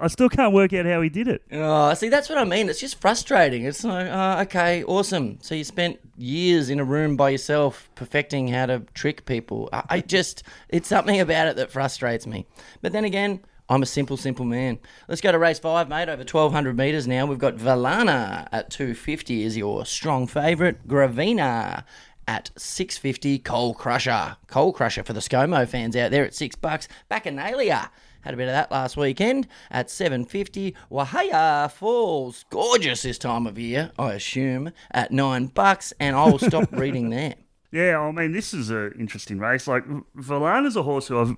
I 0.00 0.08
still 0.08 0.30
can't 0.30 0.54
work 0.54 0.72
out 0.72 0.86
how 0.86 1.02
he 1.02 1.10
did 1.10 1.28
it. 1.28 1.42
Oh, 1.52 1.92
see, 1.94 2.08
that's 2.08 2.28
what 2.28 2.38
I 2.38 2.44
mean. 2.44 2.68
It's 2.70 2.80
just 2.80 3.00
frustrating. 3.00 3.64
It's 3.64 3.84
like, 3.84 4.08
oh, 4.10 4.40
okay, 4.42 4.82
awesome. 4.84 5.38
So 5.42 5.54
you 5.54 5.62
spent 5.62 6.00
years 6.16 6.70
in 6.70 6.80
a 6.80 6.84
room 6.84 7.16
by 7.16 7.30
yourself 7.30 7.90
perfecting 7.94 8.48
how 8.48 8.66
to 8.66 8.80
trick 8.94 9.26
people. 9.26 9.68
I, 9.72 9.82
I 9.90 10.00
just, 10.00 10.42
it's 10.70 10.88
something 10.88 11.20
about 11.20 11.48
it 11.48 11.56
that 11.56 11.70
frustrates 11.70 12.26
me. 12.26 12.46
But 12.80 12.92
then 12.92 13.04
again, 13.04 13.40
I'm 13.68 13.82
a 13.82 13.86
simple, 13.86 14.16
simple 14.16 14.46
man. 14.46 14.78
Let's 15.06 15.20
go 15.20 15.30
to 15.30 15.38
race 15.38 15.58
five, 15.58 15.88
mate. 15.88 16.08
Over 16.08 16.20
1,200 16.20 16.76
metres 16.76 17.06
now. 17.06 17.26
We've 17.26 17.38
got 17.38 17.56
Valana 17.56 18.48
at 18.50 18.70
250 18.70 19.44
is 19.44 19.56
your 19.56 19.84
strong 19.84 20.26
favourite. 20.26 20.88
Gravina 20.88 21.84
at 22.26 22.50
650. 22.56 23.38
Coal 23.40 23.74
Crusher. 23.74 24.36
Coal 24.46 24.72
Crusher 24.72 25.04
for 25.04 25.12
the 25.12 25.20
ScoMo 25.20 25.68
fans 25.68 25.94
out 25.94 26.10
there 26.10 26.24
at 26.24 26.34
six 26.34 26.56
bucks. 26.56 26.88
Bacchanalia. 27.10 27.90
Had 28.22 28.34
a 28.34 28.36
bit 28.36 28.48
of 28.48 28.52
that 28.52 28.70
last 28.70 28.96
weekend 28.96 29.48
at 29.70 29.90
750. 29.90 30.74
Wahaya 30.90 31.70
Falls, 31.70 32.44
gorgeous 32.50 33.02
this 33.02 33.18
time 33.18 33.46
of 33.46 33.58
year, 33.58 33.92
I 33.98 34.12
assume, 34.12 34.72
at 34.90 35.10
nine 35.10 35.46
bucks, 35.46 35.92
and 35.98 36.14
I 36.14 36.26
will 36.26 36.38
stop 36.38 36.70
reading 36.72 37.10
there. 37.10 37.34
Yeah, 37.72 38.00
I 38.00 38.10
mean, 38.12 38.32
this 38.32 38.52
is 38.52 38.70
an 38.70 38.94
interesting 38.98 39.38
race. 39.38 39.66
Like, 39.66 39.84
Valana's 40.14 40.76
a 40.76 40.82
horse 40.82 41.08
who 41.08 41.18
I've 41.18 41.36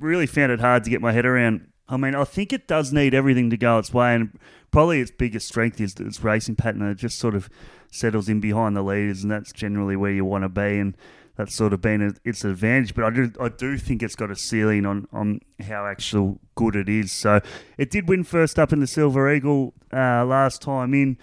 really 0.00 0.26
found 0.26 0.52
it 0.52 0.60
hard 0.60 0.84
to 0.84 0.90
get 0.90 1.00
my 1.00 1.12
head 1.12 1.26
around. 1.26 1.68
I 1.88 1.96
mean, 1.96 2.14
I 2.14 2.24
think 2.24 2.52
it 2.52 2.66
does 2.66 2.92
need 2.92 3.14
everything 3.14 3.50
to 3.50 3.56
go 3.56 3.78
its 3.78 3.94
way, 3.94 4.14
and 4.14 4.38
probably 4.72 5.00
its 5.00 5.12
biggest 5.12 5.46
strength 5.46 5.80
is 5.80 5.94
its 6.00 6.24
racing 6.24 6.56
pattern. 6.56 6.82
It 6.82 6.96
just 6.96 7.18
sort 7.18 7.34
of 7.34 7.48
settles 7.92 8.28
in 8.28 8.40
behind 8.40 8.76
the 8.76 8.82
leaders, 8.82 9.22
and 9.22 9.30
that's 9.30 9.52
generally 9.52 9.96
where 9.96 10.10
you 10.10 10.24
want 10.24 10.42
to 10.42 10.48
be, 10.48 10.78
and 10.78 10.96
that's 11.36 11.54
sort 11.54 11.72
of 11.72 11.80
been 11.80 12.02
a, 12.02 12.12
its 12.28 12.44
advantage. 12.44 12.94
But 12.94 13.04
I 13.04 13.10
do, 13.10 13.32
I 13.40 13.48
do 13.48 13.78
think 13.78 14.02
it's 14.02 14.16
got 14.16 14.30
a 14.30 14.36
ceiling 14.36 14.86
on, 14.86 15.06
on 15.12 15.40
how 15.60 15.86
actual 15.86 16.40
good 16.54 16.76
it 16.76 16.88
is. 16.88 17.12
So 17.12 17.40
it 17.78 17.90
did 17.90 18.08
win 18.08 18.24
first 18.24 18.58
up 18.58 18.72
in 18.72 18.80
the 18.80 18.86
Silver 18.86 19.32
Eagle 19.32 19.74
uh, 19.92 20.24
last 20.24 20.62
time 20.62 20.94
in. 20.94 21.18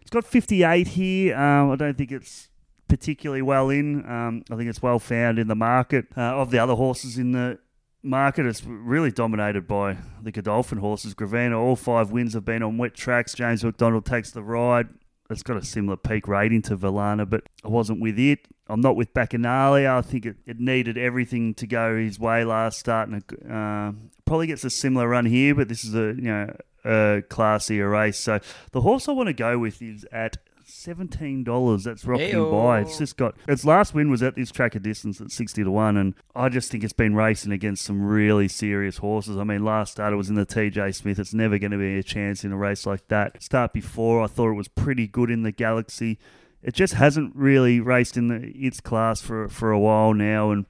It's 0.00 0.10
got 0.10 0.24
58 0.24 0.88
here. 0.88 1.36
Um, 1.36 1.72
I 1.72 1.76
don't 1.76 1.98
think 1.98 2.12
it's 2.12 2.48
particularly 2.88 3.42
well 3.42 3.70
in. 3.70 4.08
Um, 4.08 4.44
I 4.50 4.56
think 4.56 4.70
it's 4.70 4.82
well 4.82 5.00
found 5.00 5.38
in 5.38 5.48
the 5.48 5.56
market. 5.56 6.06
Uh, 6.16 6.40
of 6.40 6.50
the 6.50 6.58
other 6.58 6.74
horses 6.74 7.18
in 7.18 7.32
the 7.32 7.58
market 8.02 8.46
is 8.46 8.64
really 8.64 9.10
dominated 9.10 9.66
by 9.66 9.96
the 10.22 10.30
Godolphin 10.30 10.78
horses. 10.78 11.14
Gravana, 11.14 11.60
all 11.60 11.74
five 11.74 12.10
wins 12.10 12.34
have 12.34 12.44
been 12.44 12.62
on 12.62 12.78
wet 12.78 12.94
tracks. 12.94 13.34
James 13.34 13.64
McDonald 13.64 14.06
takes 14.06 14.30
the 14.30 14.42
ride. 14.42 14.88
It's 15.28 15.42
got 15.42 15.56
a 15.56 15.64
similar 15.64 15.96
peak 15.96 16.28
rating 16.28 16.62
to 16.62 16.76
Villana, 16.76 17.28
but 17.28 17.42
I 17.64 17.68
wasn't 17.68 18.00
with 18.00 18.18
it. 18.18 18.46
I'm 18.68 18.80
not 18.80 18.96
with 18.96 19.14
Bacchanalia. 19.14 19.98
I 19.98 20.02
think 20.02 20.26
it, 20.26 20.36
it 20.46 20.58
needed 20.58 20.98
everything 20.98 21.54
to 21.54 21.66
go 21.66 21.96
his 21.96 22.18
way 22.18 22.44
last 22.44 22.78
start, 22.80 23.08
and 23.08 23.22
uh, 23.50 23.92
probably 24.24 24.48
gets 24.48 24.64
a 24.64 24.70
similar 24.70 25.08
run 25.08 25.26
here. 25.26 25.54
But 25.54 25.68
this 25.68 25.84
is 25.84 25.94
a 25.94 26.14
you 26.16 26.22
know 26.22 26.56
a 26.84 27.22
classier 27.28 27.90
race. 27.90 28.18
So 28.18 28.40
the 28.72 28.80
horse 28.80 29.08
I 29.08 29.12
want 29.12 29.28
to 29.28 29.32
go 29.32 29.58
with 29.58 29.80
is 29.80 30.04
at 30.10 30.38
seventeen 30.64 31.44
dollars. 31.44 31.84
That's 31.84 32.04
rocking 32.04 32.30
Hey-o. 32.30 32.50
by. 32.50 32.80
It's 32.80 32.98
just 32.98 33.16
got 33.16 33.36
its 33.46 33.64
last 33.64 33.94
win 33.94 34.10
was 34.10 34.22
at 34.22 34.34
this 34.34 34.50
track 34.50 34.74
of 34.74 34.82
distance 34.82 35.20
at 35.20 35.30
sixty 35.30 35.62
to 35.62 35.70
one, 35.70 35.96
and 35.96 36.14
I 36.34 36.48
just 36.48 36.70
think 36.70 36.82
it's 36.82 36.92
been 36.92 37.14
racing 37.14 37.52
against 37.52 37.84
some 37.84 38.02
really 38.04 38.48
serious 38.48 38.96
horses. 38.98 39.36
I 39.36 39.44
mean, 39.44 39.64
last 39.64 39.92
start 39.92 40.12
it 40.12 40.16
was 40.16 40.28
in 40.28 40.34
the 40.34 40.46
TJ 40.46 40.94
Smith. 40.94 41.20
It's 41.20 41.34
never 41.34 41.58
going 41.58 41.70
to 41.70 41.78
be 41.78 41.98
a 41.98 42.02
chance 42.02 42.44
in 42.44 42.50
a 42.52 42.56
race 42.56 42.84
like 42.84 43.06
that. 43.08 43.42
Start 43.42 43.72
before 43.72 44.22
I 44.22 44.26
thought 44.26 44.50
it 44.50 44.54
was 44.54 44.68
pretty 44.68 45.06
good 45.06 45.30
in 45.30 45.42
the 45.42 45.52
Galaxy. 45.52 46.18
It 46.66 46.74
just 46.74 46.94
hasn't 46.94 47.36
really 47.36 47.78
raced 47.78 48.16
in 48.16 48.26
the, 48.26 48.52
its 48.54 48.80
class 48.80 49.20
for 49.22 49.48
for 49.48 49.70
a 49.70 49.78
while 49.78 50.12
now, 50.12 50.50
and 50.50 50.66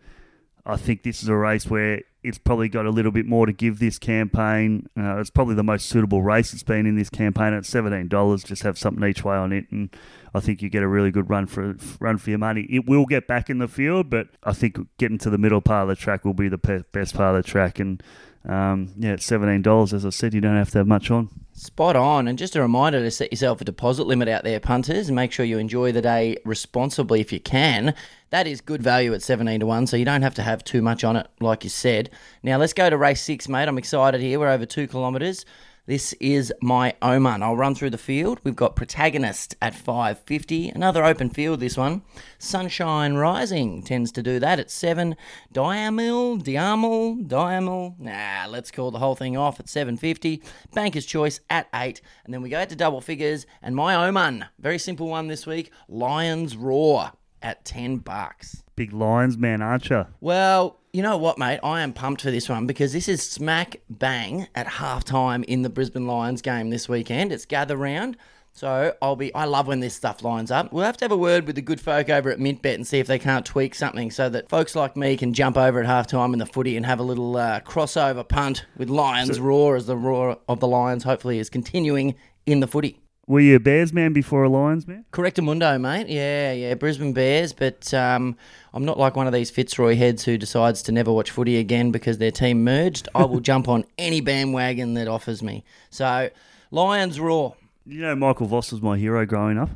I 0.67 0.77
think 0.77 1.03
this 1.03 1.23
is 1.23 1.29
a 1.29 1.35
race 1.35 1.71
where 1.71 2.03
it's 2.23 2.39
probably 2.39 2.69
got 2.69 2.85
a 2.85 2.91
little 2.91 3.13
bit 3.13 3.25
more 3.25 3.47
to 3.47 3.53
give 3.53 3.79
this 3.79 3.99
campaign. 3.99 4.89
Uh, 4.95 5.21
it's 5.21 5.31
probably 5.31 5.55
the 5.55 5.63
most 5.63 5.87
suitable 5.87 6.23
race 6.23 6.53
it's 6.53 6.63
been 6.63 6.85
in 6.85 6.97
this 6.97 7.09
campaign 7.09 7.55
at 7.55 7.65
seventeen 7.65 8.09
dollars. 8.09 8.45
Just 8.45 8.63
have 8.63 8.77
something 8.79 9.09
each 9.09 9.25
way 9.25 9.37
on 9.37 9.53
it, 9.53 9.65
and 9.71 9.89
I 10.35 10.41
think 10.41 10.61
you 10.61 10.69
get 10.69 10.83
a 10.83 10.89
really 10.89 11.11
good 11.11 11.31
run 11.31 11.47
for 11.47 11.77
run 11.99 12.19
for 12.19 12.29
your 12.29 12.41
money. 12.41 12.67
It 12.69 12.87
will 12.87 13.07
get 13.07 13.27
back 13.27 13.49
in 13.49 13.57
the 13.57 13.69
field, 13.69 14.11
but 14.11 14.29
I 14.45 14.53
think 14.53 14.77
getting 14.99 15.19
to 15.19 15.31
the 15.31 15.39
middle 15.39 15.63
part 15.63 15.85
of 15.85 15.89
the 15.89 15.97
track 15.97 16.27
will 16.27 16.35
be 16.35 16.51
the 16.51 16.59
pe- 16.59 16.83
best 16.93 17.15
part 17.15 17.35
of 17.35 17.43
the 17.43 17.51
track. 17.51 17.79
And 17.79 18.03
um, 18.49 18.93
yeah, 18.99 19.13
it's 19.13 19.27
seventeen 19.27 19.63
dollars, 19.63 19.93
as 19.93 20.07
I 20.07 20.11
said, 20.11 20.33
you 20.33 20.41
don't 20.41 20.57
have 20.57 20.71
to 20.71 20.79
have 20.79 20.87
much 20.87 21.11
on. 21.11 21.29
Spot 21.53 21.97
on. 21.97 22.29
And 22.29 22.39
just 22.39 22.55
a 22.55 22.61
reminder 22.61 23.01
to 23.01 23.11
set 23.11 23.33
yourself 23.33 23.61
a 23.61 23.65
deposit 23.65 24.05
limit 24.05 24.29
out 24.29 24.45
there, 24.45 24.61
punters, 24.61 25.09
and 25.09 25.17
make 25.17 25.33
sure 25.33 25.45
you 25.45 25.59
enjoy 25.59 25.91
the 25.91 26.03
day 26.03 26.37
responsibly 26.45 27.21
if 27.21 27.33
you 27.33 27.41
can. 27.41 27.95
That 28.31 28.47
is 28.47 28.61
good 28.61 28.83
value 28.83 29.15
at 29.15 29.23
17 29.23 29.61
to 29.61 29.67
1, 29.67 29.87
so 29.87 29.97
you 29.97 30.05
don't 30.05 30.23
have 30.23 30.35
to 30.35 30.43
have 30.43 30.63
too 30.63 30.83
much 30.83 31.03
on 31.03 31.17
it, 31.17 31.27
like 31.41 31.65
you 31.65 31.71
said. 31.71 32.11
Now, 32.43 32.59
let's 32.59 32.73
go 32.73 32.91
to 32.91 32.97
race 32.97 33.23
six, 33.23 33.49
mate. 33.49 33.69
I'm 33.69 33.79
excited 33.79 34.21
here. 34.21 34.39
We're 34.39 34.51
over 34.51 34.67
two 34.67 34.87
kilometres. 34.87 35.45
This 35.87 36.15
is 36.15 36.53
my 36.61 36.95
Oman. 37.01 37.45
I'll 37.45 37.57
run 37.57 37.77
through 37.77 37.91
the 37.91 37.97
field. 37.97 38.41
We've 38.43 38.57
got 38.57 38.75
Protagonist 38.75 39.55
at 39.63 39.73
550. 39.73 40.71
Another 40.71 41.05
open 41.05 41.31
field, 41.31 41.61
this 41.61 41.77
one. 41.77 42.03
Sunshine 42.41 43.15
Rising 43.15 43.85
tends 43.85 44.11
to 44.13 44.23
do 44.23 44.41
that 44.41 44.59
at 44.59 44.69
7. 44.69 45.15
Diamil, 45.55 46.43
Diamel, 46.43 47.25
Diamel. 47.29 47.95
Nah, 48.01 48.51
let's 48.51 48.73
call 48.73 48.91
the 48.91 48.99
whole 48.99 49.15
thing 49.15 49.37
off 49.37 49.61
at 49.61 49.69
750. 49.69 50.43
Banker's 50.75 51.07
Choice 51.07 51.39
at 51.51 51.69
8. 51.73 52.01
And 52.25 52.35
then 52.35 52.43
we 52.43 52.49
go 52.49 52.65
to 52.65 52.75
double 52.75 53.01
figures. 53.01 53.47
And 53.63 53.77
my 53.77 53.95
Oman, 53.95 54.47
very 54.59 54.81
simple 54.81 55.07
one 55.07 55.29
this 55.29 55.47
week. 55.47 55.71
Lions 55.89 56.57
Roar 56.57 57.13
at 57.43 57.65
10 57.65 57.99
bucks. 57.99 58.65
Big 58.75 58.93
Lions 58.93 59.39
man, 59.39 59.63
aren't 59.63 59.89
you? 59.89 60.05
Well, 60.21 60.81
you 60.97 61.03
know 61.03 61.19
what, 61.19 61.37
mate? 61.37 61.61
I 61.63 61.83
am 61.83 61.93
pumped 61.93 62.23
for 62.23 62.31
this 62.31 62.49
one 62.49 62.67
because 62.67 62.95
this 62.95 63.07
is 63.07 63.23
smack 63.23 63.77
bang 63.91 64.49
at 64.55 64.67
halftime 64.67 65.45
in 65.45 65.61
the 65.61 65.69
Brisbane 65.69 66.07
Lions 66.07 66.41
game 66.41 66.71
this 66.71 66.89
weekend. 66.89 67.33
It's 67.33 67.45
gather 67.45 67.77
round. 67.77 68.17
So 68.55 68.95
I'll 69.03 69.15
be. 69.15 69.35
I 69.35 69.45
love 69.45 69.67
when 69.67 69.81
this 69.81 69.93
stuff 69.93 70.25
lines 70.25 70.51
up. 70.51 70.73
We'll 70.73 70.87
have 70.87 70.97
to 70.97 71.05
have 71.05 71.13
a 71.13 71.17
word 71.17 71.47
with 71.47 71.55
the 71.55 71.61
good 71.61 71.83
folk 71.83 72.09
over 72.09 72.31
at 72.31 72.39
Mintbet 72.39 72.77
and 72.77 72.87
see 72.87 72.99
if 72.99 73.07
they 73.07 73.19
can't 73.19 73.45
tweak 73.45 73.75
something 73.75 74.11
so 74.11 74.31
that 74.31 74.49
folks 74.49 74.75
like 74.75 74.97
me 74.97 75.19
can 75.19 75.35
jump 75.35 75.59
over 75.59 75.83
at 75.83 75.87
halftime 75.87 76.33
in 76.33 76.39
the 76.39 76.47
footy 76.47 76.79
and 76.79 76.87
have 76.87 76.99
a 76.99 77.03
little 77.03 77.37
uh, 77.37 77.61
crossover 77.61 78.27
punt 78.27 78.65
with 78.79 78.89
Lions 78.89 79.39
roar 79.39 79.77
as 79.77 79.85
the 79.85 79.99
roar 79.99 80.39
of 80.49 80.61
the 80.61 80.67
Lions 80.67 81.05
hopefully 81.05 81.39
is 81.39 81.51
continuing 81.51 82.15
in 82.47 82.61
the 82.61 82.67
footy. 82.67 82.99
Were 83.29 83.41
you 83.41 83.57
a 83.57 83.61
Bears 83.61 83.93
man 83.93 84.13
before 84.13 84.45
a 84.45 84.49
Lions 84.49 84.87
man? 84.87 85.05
Correctamundo, 85.13 85.81
mate. 85.81 86.09
Yeah, 86.09 86.53
yeah, 86.53 86.75
Brisbane 86.75 87.13
Bears. 87.13 87.53
But 87.53 87.93
um, 87.93 88.37
I'm 88.73 88.85
not 88.85 88.99
like 88.99 89.17
one 89.17 89.27
of 89.27 89.33
these 89.33 89.51
Fitzroy 89.51 89.97
heads 89.97 90.23
who 90.25 90.39
decides 90.39 90.81
to 90.83 90.93
never 90.93 91.11
watch 91.13 91.33
footy 91.33 91.57
again 91.57 91.91
because 91.91 92.19
their 92.19 92.31
team 92.31 92.63
merged. 92.63 93.09
I 93.17 93.25
will 93.25 93.41
jump 93.51 93.69
on 93.69 93.85
any 93.99 94.21
bandwagon 94.21 94.95
that 94.95 95.09
offers 95.09 95.43
me. 95.43 95.65
So, 95.91 96.31
Lions 96.71 97.19
roar. 97.19 97.57
You 97.85 98.03
know, 98.03 98.15
Michael 98.15 98.47
Voss 98.47 98.71
was 98.71 98.81
my 98.81 98.97
hero 98.97 99.27
growing 99.27 99.59
up. 99.59 99.71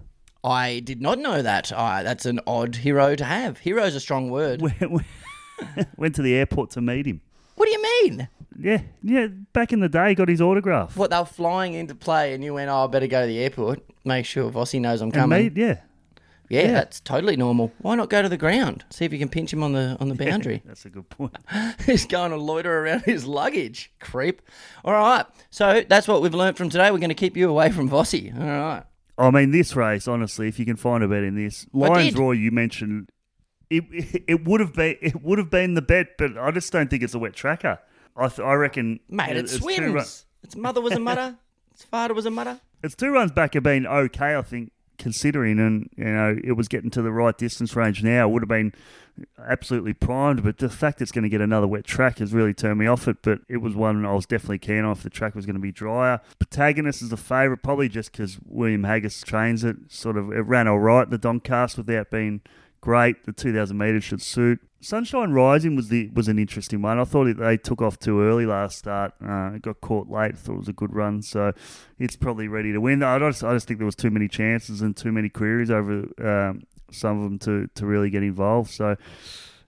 I 0.44 0.78
did 0.80 1.02
not 1.02 1.18
know 1.18 1.42
that. 1.42 1.70
That's 1.70 2.26
an 2.26 2.40
odd 2.46 2.76
hero 2.76 3.16
to 3.16 3.24
have. 3.24 3.58
Hero's 3.58 3.96
a 3.96 4.00
strong 4.00 4.30
word. 4.30 4.62
Went 5.96 6.14
to 6.14 6.22
the 6.22 6.34
airport 6.34 6.70
to 6.70 6.80
meet 6.80 7.06
him. 7.06 7.20
What 7.56 7.66
do 7.66 7.72
you 7.72 7.82
mean? 7.82 8.28
Yeah, 8.58 8.82
yeah. 9.02 9.28
Back 9.52 9.72
in 9.72 9.80
the 9.80 9.88
day, 9.88 10.14
got 10.14 10.28
his 10.28 10.40
autograph. 10.40 10.96
What, 10.96 11.10
they 11.10 11.18
were 11.18 11.24
flying 11.24 11.74
into 11.74 11.94
play 11.94 12.34
and 12.34 12.42
you 12.42 12.54
went, 12.54 12.70
oh, 12.70 12.84
I 12.84 12.86
better 12.88 13.06
go 13.06 13.22
to 13.22 13.26
the 13.26 13.38
airport. 13.38 13.80
Make 14.04 14.26
sure 14.26 14.50
Vossi 14.50 14.80
knows 14.80 15.00
I'm 15.00 15.12
coming. 15.12 15.52
yeah, 15.56 15.80
yeah, 16.48 16.62
yeah. 16.62 16.72
that's 16.72 17.00
totally 17.00 17.36
normal. 17.36 17.72
Why 17.78 17.94
not 17.94 18.10
go 18.10 18.22
to 18.22 18.28
the 18.28 18.36
ground? 18.36 18.84
See 18.90 19.04
if 19.04 19.12
you 19.12 19.18
can 19.18 19.28
pinch 19.28 19.52
him 19.52 19.62
on 19.62 19.72
the 19.72 19.96
on 20.00 20.08
the 20.08 20.14
boundary. 20.14 20.62
that's 20.66 20.84
a 20.84 20.90
good 20.90 21.08
point. 21.08 21.36
He's 21.86 22.06
going 22.06 22.32
to 22.32 22.36
loiter 22.36 22.84
around 22.84 23.02
his 23.04 23.24
luggage. 23.24 23.92
Creep. 24.00 24.42
All 24.84 24.92
right. 24.92 25.24
So 25.50 25.84
that's 25.88 26.08
what 26.08 26.22
we've 26.22 26.34
learned 26.34 26.56
from 26.56 26.68
today. 26.68 26.90
We're 26.90 26.98
going 26.98 27.10
to 27.10 27.14
keep 27.14 27.36
you 27.36 27.48
away 27.48 27.70
from 27.70 27.88
Vossi. 27.88 28.36
All 28.38 28.46
right. 28.46 28.82
I 29.16 29.30
mean, 29.30 29.50
this 29.50 29.76
race, 29.76 30.08
honestly, 30.08 30.48
if 30.48 30.58
you 30.58 30.64
can 30.64 30.76
find 30.76 31.04
a 31.04 31.08
bet 31.08 31.22
in 31.22 31.36
this, 31.36 31.66
Lions. 31.74 32.16
Roar, 32.16 32.34
you 32.34 32.50
mentioned, 32.50 33.10
it, 33.68 33.84
it 34.26 34.44
would 34.46 34.60
have 34.60 34.72
been 34.72 34.96
it 35.00 35.22
would 35.22 35.38
have 35.38 35.50
been 35.50 35.74
the 35.74 35.82
bet, 35.82 36.16
but 36.18 36.38
I 36.38 36.50
just 36.50 36.72
don't 36.72 36.88
think 36.88 37.02
it's 37.02 37.14
a 37.14 37.18
wet 37.18 37.34
tracker. 37.34 37.78
I 38.16 38.28
th- 38.28 38.40
I 38.40 38.54
reckon, 38.54 39.00
Mate, 39.08 39.30
it 39.30 39.36
it's 39.38 39.52
two 39.54 39.58
swims. 39.60 39.94
run- 39.94 40.04
its 40.42 40.56
mother 40.56 40.80
was 40.80 40.92
a 40.94 41.00
mutter. 41.00 41.36
its 41.72 41.84
father 41.84 42.14
was 42.14 42.26
a 42.26 42.30
mutter. 42.30 42.60
Its 42.82 42.94
two 42.94 43.10
runs 43.10 43.30
back 43.32 43.54
have 43.54 43.62
been 43.62 43.86
okay, 43.86 44.36
I 44.36 44.42
think, 44.42 44.72
considering, 44.98 45.58
and 45.58 45.88
you 45.96 46.04
know, 46.04 46.36
it 46.42 46.52
was 46.52 46.66
getting 46.68 46.90
to 46.90 47.02
the 47.02 47.12
right 47.12 47.36
distance 47.36 47.76
range 47.76 48.02
now. 48.02 48.26
It 48.28 48.30
would 48.32 48.42
have 48.42 48.48
been 48.48 48.72
absolutely 49.48 49.92
primed, 49.92 50.42
but 50.42 50.58
the 50.58 50.68
fact 50.70 51.02
it's 51.02 51.12
going 51.12 51.24
to 51.24 51.28
get 51.28 51.40
another 51.42 51.66
wet 51.68 51.84
track 51.84 52.18
has 52.18 52.32
really 52.32 52.54
turned 52.54 52.78
me 52.78 52.86
off 52.86 53.06
it. 53.06 53.18
But 53.22 53.40
it 53.48 53.58
was 53.58 53.74
one 53.74 54.04
I 54.06 54.14
was 54.14 54.24
definitely 54.26 54.58
keen 54.58 54.84
on 54.84 54.92
if 54.92 55.02
the 55.02 55.10
track 55.10 55.34
was 55.34 55.44
going 55.46 55.56
to 55.56 55.60
be 55.60 55.72
drier. 55.72 56.20
Protagonist 56.38 57.02
is 57.02 57.12
a 57.12 57.16
favourite, 57.18 57.62
probably 57.62 57.88
just 57.88 58.12
because 58.12 58.38
William 58.46 58.82
Haggas 58.82 59.24
trains 59.24 59.62
it. 59.64 59.76
Sort 59.88 60.16
of, 60.16 60.32
it 60.32 60.40
ran 60.40 60.68
all 60.68 60.78
right 60.80 61.08
the 61.08 61.18
Doncast, 61.18 61.76
without 61.76 62.10
being 62.10 62.40
great. 62.80 63.24
The 63.24 63.32
2,000 63.32 63.76
metres 63.76 64.04
should 64.04 64.22
suit. 64.22 64.60
Sunshine 64.82 65.32
Rising 65.32 65.76
was 65.76 65.88
the 65.88 66.08
was 66.14 66.26
an 66.28 66.38
interesting 66.38 66.80
one. 66.80 66.98
I 66.98 67.04
thought 67.04 67.26
it, 67.26 67.36
they 67.36 67.58
took 67.58 67.82
off 67.82 67.98
too 67.98 68.22
early 68.22 68.46
last 68.46 68.78
start. 68.78 69.12
Uh, 69.22 69.52
it 69.54 69.62
got 69.62 69.80
caught 69.82 70.08
late. 70.08 70.38
Thought 70.38 70.54
it 70.54 70.58
was 70.58 70.68
a 70.68 70.72
good 70.72 70.94
run, 70.94 71.20
so 71.20 71.52
it's 71.98 72.16
probably 72.16 72.48
ready 72.48 72.72
to 72.72 72.80
win. 72.80 73.02
I 73.02 73.18
just 73.18 73.44
I 73.44 73.52
just 73.52 73.68
think 73.68 73.78
there 73.78 73.86
was 73.86 73.94
too 73.94 74.10
many 74.10 74.26
chances 74.26 74.80
and 74.80 74.96
too 74.96 75.12
many 75.12 75.28
queries 75.28 75.70
over 75.70 76.08
um, 76.24 76.62
some 76.90 77.18
of 77.18 77.24
them 77.24 77.38
to, 77.40 77.68
to 77.74 77.84
really 77.84 78.08
get 78.08 78.22
involved. 78.22 78.70
So 78.70 78.96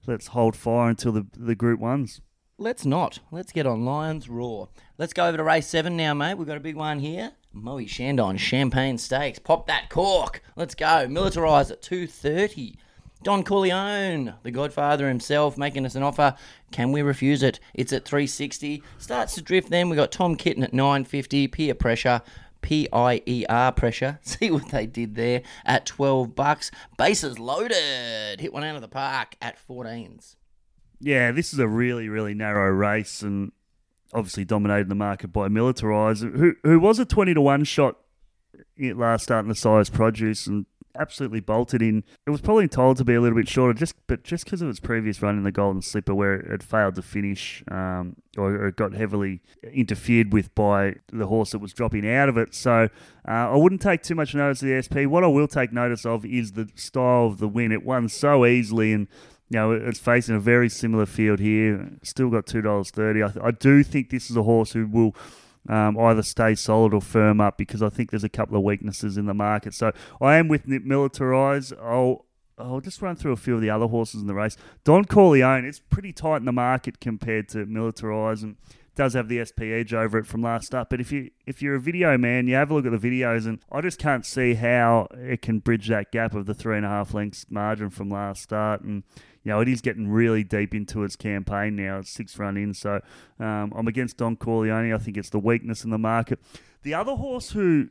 let's 0.06 0.28
hold 0.28 0.56
fire 0.56 0.88
until 0.88 1.12
the 1.12 1.26
the 1.36 1.54
group 1.54 1.78
ones. 1.78 2.22
Let's 2.56 2.86
not. 2.86 3.18
Let's 3.30 3.52
get 3.52 3.66
on 3.66 3.84
Lions 3.84 4.30
Roar. 4.30 4.70
Let's 4.96 5.12
go 5.12 5.26
over 5.26 5.36
to 5.36 5.44
race 5.44 5.66
seven 5.66 5.94
now, 5.94 6.14
mate. 6.14 6.38
We've 6.38 6.46
got 6.46 6.56
a 6.56 6.60
big 6.60 6.76
one 6.76 7.00
here. 7.00 7.32
Moe 7.52 7.84
Shandon 7.84 8.38
Champagne 8.38 8.96
Stakes. 8.96 9.38
Pop 9.38 9.66
that 9.66 9.90
cork. 9.90 10.42
Let's 10.56 10.74
go. 10.74 11.06
Militarize 11.06 11.70
at 11.70 11.82
2.30. 11.82 12.76
Don 13.22 13.44
Corleone, 13.44 14.34
the 14.42 14.50
godfather 14.50 15.06
himself, 15.06 15.56
making 15.56 15.86
us 15.86 15.94
an 15.94 16.02
offer. 16.02 16.34
Can 16.72 16.90
we 16.90 17.02
refuse 17.02 17.42
it? 17.42 17.60
It's 17.72 17.92
at 17.92 18.04
360. 18.04 18.82
Starts 18.98 19.34
to 19.36 19.42
drift 19.42 19.70
then. 19.70 19.88
we 19.88 19.96
got 19.96 20.10
Tom 20.10 20.34
Kitten 20.34 20.64
at 20.64 20.72
950. 20.72 21.46
Peer 21.48 21.74
pressure. 21.74 22.22
P-I-E-R 22.62 23.72
pressure. 23.72 24.18
See 24.22 24.50
what 24.50 24.68
they 24.70 24.86
did 24.86 25.14
there 25.14 25.42
at 25.64 25.86
12 25.86 26.34
bucks. 26.34 26.70
Bases 26.98 27.38
loaded. 27.38 28.40
Hit 28.40 28.52
one 28.52 28.64
out 28.64 28.74
of 28.74 28.82
the 28.82 28.88
park 28.88 29.36
at 29.40 29.56
14s. 29.68 30.36
Yeah, 31.00 31.32
this 31.32 31.52
is 31.52 31.58
a 31.58 31.66
really 31.66 32.08
really 32.08 32.32
narrow 32.32 32.70
race 32.70 33.22
and 33.22 33.50
obviously 34.14 34.44
dominated 34.44 34.88
the 34.88 34.94
market 34.94 35.32
by 35.32 35.48
Militarize, 35.48 36.20
who 36.20 36.54
who 36.62 36.78
was 36.78 37.00
a 37.00 37.04
twenty 37.04 37.34
to 37.34 37.40
one 37.40 37.64
shot 37.64 37.96
last 38.78 39.24
start 39.24 39.44
in 39.44 39.48
the 39.48 39.56
Sires' 39.56 39.90
Produce 39.90 40.46
and 40.46 40.66
absolutely 40.98 41.40
bolted 41.40 41.82
in. 41.82 42.04
It 42.26 42.30
was 42.30 42.40
probably 42.40 42.68
told 42.68 42.96
to 42.98 43.04
be 43.04 43.14
a 43.14 43.20
little 43.20 43.36
bit 43.36 43.48
shorter, 43.48 43.72
just 43.74 43.94
but 44.06 44.24
just 44.24 44.44
because 44.44 44.62
of 44.62 44.68
its 44.68 44.80
previous 44.80 45.22
run 45.22 45.36
in 45.36 45.44
the 45.44 45.52
Golden 45.52 45.82
Slipper, 45.82 46.14
where 46.14 46.34
it 46.34 46.62
failed 46.62 46.94
to 46.96 47.02
finish 47.02 47.62
um, 47.70 48.16
or, 48.36 48.54
or 48.54 48.66
it 48.68 48.76
got 48.76 48.92
heavily 48.92 49.40
interfered 49.72 50.32
with 50.32 50.54
by 50.54 50.96
the 51.12 51.26
horse 51.26 51.52
that 51.52 51.58
was 51.58 51.72
dropping 51.72 52.08
out 52.08 52.28
of 52.28 52.36
it. 52.36 52.54
So 52.54 52.88
uh, 53.26 53.30
I 53.30 53.56
wouldn't 53.56 53.82
take 53.82 54.02
too 54.02 54.14
much 54.14 54.34
notice 54.34 54.62
of 54.62 54.68
the 54.68 54.82
SP. 54.82 55.08
What 55.08 55.24
I 55.24 55.28
will 55.28 55.48
take 55.48 55.72
notice 55.72 56.04
of 56.06 56.24
is 56.24 56.52
the 56.52 56.68
style 56.74 57.26
of 57.26 57.38
the 57.38 57.48
win. 57.48 57.72
It 57.72 57.84
won 57.84 58.08
so 58.08 58.46
easily 58.46 58.92
and. 58.92 59.08
You 59.48 59.58
know, 59.58 59.72
it's 59.72 59.98
facing 59.98 60.34
a 60.34 60.40
very 60.40 60.70
similar 60.70 61.04
field 61.04 61.38
here. 61.38 61.90
Still 62.02 62.30
got 62.30 62.46
two 62.46 62.62
dollars 62.62 62.90
thirty. 62.90 63.22
I, 63.22 63.32
I 63.42 63.50
do 63.50 63.82
think 63.82 64.08
this 64.08 64.30
is 64.30 64.36
a 64.38 64.44
horse 64.44 64.72
who 64.72 64.86
will 64.86 65.14
um, 65.68 65.98
either 65.98 66.22
stay 66.22 66.54
solid 66.54 66.92
or 66.92 67.00
firm 67.00 67.40
up 67.40 67.56
because 67.56 67.82
I 67.82 67.88
think 67.88 68.10
there's 68.10 68.24
a 68.24 68.28
couple 68.28 68.56
of 68.56 68.62
weaknesses 68.62 69.16
in 69.16 69.26
the 69.26 69.34
market. 69.34 69.74
So 69.74 69.92
I 70.20 70.36
am 70.36 70.48
with 70.48 70.66
Militarize. 70.66 71.72
I'll 71.80 72.26
I'll 72.58 72.80
just 72.80 73.02
run 73.02 73.16
through 73.16 73.32
a 73.32 73.36
few 73.36 73.54
of 73.54 73.60
the 73.60 73.70
other 73.70 73.86
horses 73.86 74.20
in 74.20 74.26
the 74.26 74.34
race. 74.34 74.56
Don 74.84 75.04
Corleone, 75.04 75.64
it's 75.64 75.80
pretty 75.80 76.12
tight 76.12 76.36
in 76.36 76.44
the 76.44 76.52
market 76.52 77.00
compared 77.00 77.48
to 77.50 77.66
Militarize 77.66 78.42
and 78.42 78.56
does 78.94 79.14
have 79.14 79.28
the 79.28 79.42
SP 79.42 79.72
edge 79.72 79.94
over 79.94 80.18
it 80.18 80.26
from 80.26 80.42
last 80.42 80.74
up. 80.74 80.90
But 80.90 81.00
if 81.00 81.10
you 81.12 81.30
if 81.46 81.62
you're 81.62 81.76
a 81.76 81.80
video 81.80 82.18
man, 82.18 82.46
you 82.46 82.54
have 82.54 82.70
a 82.70 82.74
look 82.74 82.86
at 82.86 82.92
the 82.92 83.10
videos, 83.10 83.46
and 83.46 83.58
I 83.70 83.80
just 83.80 83.98
can't 83.98 84.26
see 84.26 84.54
how 84.54 85.08
it 85.12 85.42
can 85.42 85.60
bridge 85.60 85.88
that 85.88 86.12
gap 86.12 86.34
of 86.34 86.46
the 86.46 86.54
three 86.54 86.76
and 86.76 86.84
a 86.86 86.88
half 86.88 87.14
lengths 87.14 87.46
margin 87.48 87.90
from 87.90 88.10
last 88.10 88.42
start. 88.42 88.82
And 88.82 89.02
you 89.44 89.50
know, 89.50 89.60
it 89.60 89.68
is 89.68 89.80
getting 89.80 90.08
really 90.08 90.44
deep 90.44 90.74
into 90.74 91.02
its 91.04 91.16
campaign 91.16 91.76
now. 91.76 91.98
It's 91.98 92.10
six 92.10 92.38
run 92.38 92.56
in, 92.56 92.74
so 92.74 93.00
um, 93.40 93.72
I'm 93.76 93.88
against 93.88 94.16
Don 94.18 94.36
Corleone. 94.36 94.92
I 94.92 94.98
think 94.98 95.16
it's 95.16 95.30
the 95.30 95.38
weakness 95.38 95.84
in 95.84 95.90
the 95.90 95.98
market. 95.98 96.38
The 96.82 96.94
other 96.94 97.14
horse 97.14 97.50
who 97.50 97.88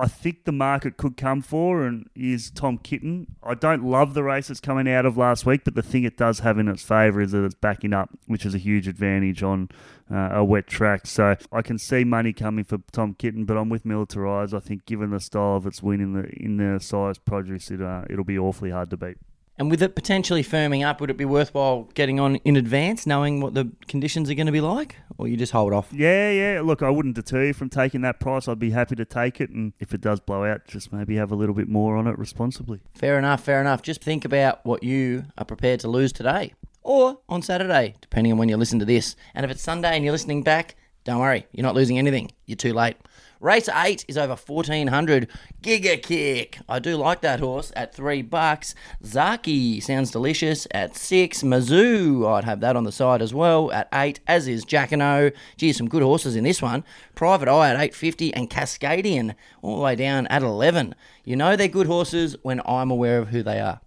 I 0.00 0.08
think 0.08 0.44
the 0.44 0.52
market 0.52 0.96
could 0.96 1.18
come 1.18 1.42
for 1.42 1.82
and 1.82 2.08
is 2.16 2.50
Tom 2.50 2.78
Kitten. 2.78 3.36
I 3.42 3.52
don't 3.52 3.84
love 3.84 4.14
the 4.14 4.22
race 4.22 4.48
that's 4.48 4.58
coming 4.58 4.88
out 4.88 5.04
of 5.04 5.18
last 5.18 5.44
week, 5.44 5.62
but 5.62 5.74
the 5.74 5.82
thing 5.82 6.04
it 6.04 6.16
does 6.16 6.38
have 6.38 6.58
in 6.58 6.68
its 6.68 6.82
favour 6.82 7.20
is 7.20 7.32
that 7.32 7.44
it's 7.44 7.54
backing 7.54 7.92
up, 7.92 8.08
which 8.26 8.46
is 8.46 8.54
a 8.54 8.58
huge 8.58 8.88
advantage 8.88 9.42
on 9.42 9.68
uh, 10.10 10.30
a 10.32 10.42
wet 10.42 10.66
track. 10.66 11.06
So 11.06 11.36
I 11.52 11.60
can 11.60 11.78
see 11.78 12.04
money 12.04 12.32
coming 12.32 12.64
for 12.64 12.78
Tom 12.92 13.12
Kitten, 13.12 13.44
but 13.44 13.58
I'm 13.58 13.68
with 13.68 13.84
Militarize. 13.84 14.54
I 14.54 14.60
think 14.60 14.86
given 14.86 15.10
the 15.10 15.20
style 15.20 15.56
of 15.56 15.66
its 15.66 15.82
win 15.82 16.00
in 16.00 16.14
the 16.14 16.24
in 16.30 16.56
the 16.56 16.80
Sires' 16.80 17.18
Produce, 17.18 17.70
it 17.70 17.82
uh, 17.82 18.04
it'll 18.08 18.24
be 18.24 18.38
awfully 18.38 18.70
hard 18.70 18.88
to 18.90 18.96
beat. 18.96 19.18
And 19.60 19.70
with 19.70 19.82
it 19.82 19.94
potentially 19.94 20.42
firming 20.42 20.86
up, 20.86 21.02
would 21.02 21.10
it 21.10 21.18
be 21.18 21.26
worthwhile 21.26 21.82
getting 21.92 22.18
on 22.18 22.36
in 22.36 22.56
advance, 22.56 23.06
knowing 23.06 23.42
what 23.42 23.52
the 23.52 23.70
conditions 23.88 24.30
are 24.30 24.34
going 24.34 24.46
to 24.46 24.52
be 24.52 24.62
like, 24.62 24.96
or 25.18 25.28
you 25.28 25.36
just 25.36 25.52
hold 25.52 25.74
off? 25.74 25.92
Yeah, 25.92 26.30
yeah. 26.30 26.62
Look, 26.62 26.82
I 26.82 26.88
wouldn't 26.88 27.14
deter 27.14 27.44
you 27.44 27.52
from 27.52 27.68
taking 27.68 28.00
that 28.00 28.20
price. 28.20 28.48
I'd 28.48 28.58
be 28.58 28.70
happy 28.70 28.96
to 28.96 29.04
take 29.04 29.38
it, 29.38 29.50
and 29.50 29.74
if 29.78 29.92
it 29.92 30.00
does 30.00 30.18
blow 30.18 30.46
out, 30.46 30.66
just 30.66 30.94
maybe 30.94 31.16
have 31.16 31.30
a 31.30 31.34
little 31.34 31.54
bit 31.54 31.68
more 31.68 31.98
on 31.98 32.06
it 32.06 32.18
responsibly. 32.18 32.80
Fair 32.94 33.18
enough, 33.18 33.44
fair 33.44 33.60
enough. 33.60 33.82
Just 33.82 34.02
think 34.02 34.24
about 34.24 34.64
what 34.64 34.82
you 34.82 35.26
are 35.36 35.44
prepared 35.44 35.80
to 35.80 35.88
lose 35.88 36.10
today 36.10 36.54
or 36.82 37.18
on 37.28 37.42
Saturday, 37.42 37.96
depending 38.00 38.32
on 38.32 38.38
when 38.38 38.48
you 38.48 38.56
listen 38.56 38.78
to 38.78 38.86
this. 38.86 39.14
And 39.34 39.44
if 39.44 39.50
it's 39.50 39.60
Sunday 39.60 39.94
and 39.94 40.02
you're 40.02 40.12
listening 40.12 40.42
back, 40.42 40.74
don't 41.04 41.20
worry, 41.20 41.46
you're 41.52 41.64
not 41.64 41.74
losing 41.74 41.98
anything. 41.98 42.32
You're 42.46 42.56
too 42.56 42.72
late. 42.72 42.96
Race 43.40 43.70
eight 43.74 44.04
is 44.06 44.18
over 44.18 44.36
fourteen 44.36 44.88
hundred. 44.88 45.26
Giga 45.62 46.02
Kick. 46.02 46.58
I 46.68 46.78
do 46.78 46.96
like 46.96 47.22
that 47.22 47.40
horse 47.40 47.72
at 47.74 47.94
three 47.94 48.20
bucks. 48.20 48.74
Zaaki 49.02 49.82
sounds 49.82 50.10
delicious 50.10 50.66
at 50.72 50.94
six. 50.94 51.42
Mizzou, 51.42 52.28
I'd 52.28 52.44
have 52.44 52.60
that 52.60 52.76
on 52.76 52.84
the 52.84 52.92
side 52.92 53.22
as 53.22 53.32
well 53.32 53.72
at 53.72 53.88
eight. 53.94 54.20
As 54.26 54.46
is 54.46 54.66
Jacquinot. 54.66 55.32
Gee, 55.56 55.72
some 55.72 55.88
good 55.88 56.02
horses 56.02 56.36
in 56.36 56.44
this 56.44 56.60
one. 56.60 56.84
Private 57.14 57.48
Eye 57.48 57.70
at 57.70 57.80
eight 57.80 57.94
fifty 57.94 58.32
and 58.34 58.50
Cascadian 58.50 59.34
all 59.62 59.76
the 59.76 59.82
way 59.82 59.96
down 59.96 60.26
at 60.26 60.42
eleven. 60.42 60.94
You 61.24 61.36
know 61.36 61.56
they're 61.56 61.68
good 61.68 61.86
horses 61.86 62.36
when 62.42 62.60
I'm 62.66 62.90
aware 62.90 63.18
of 63.18 63.28
who 63.28 63.42
they 63.42 63.58
are. 63.58 63.80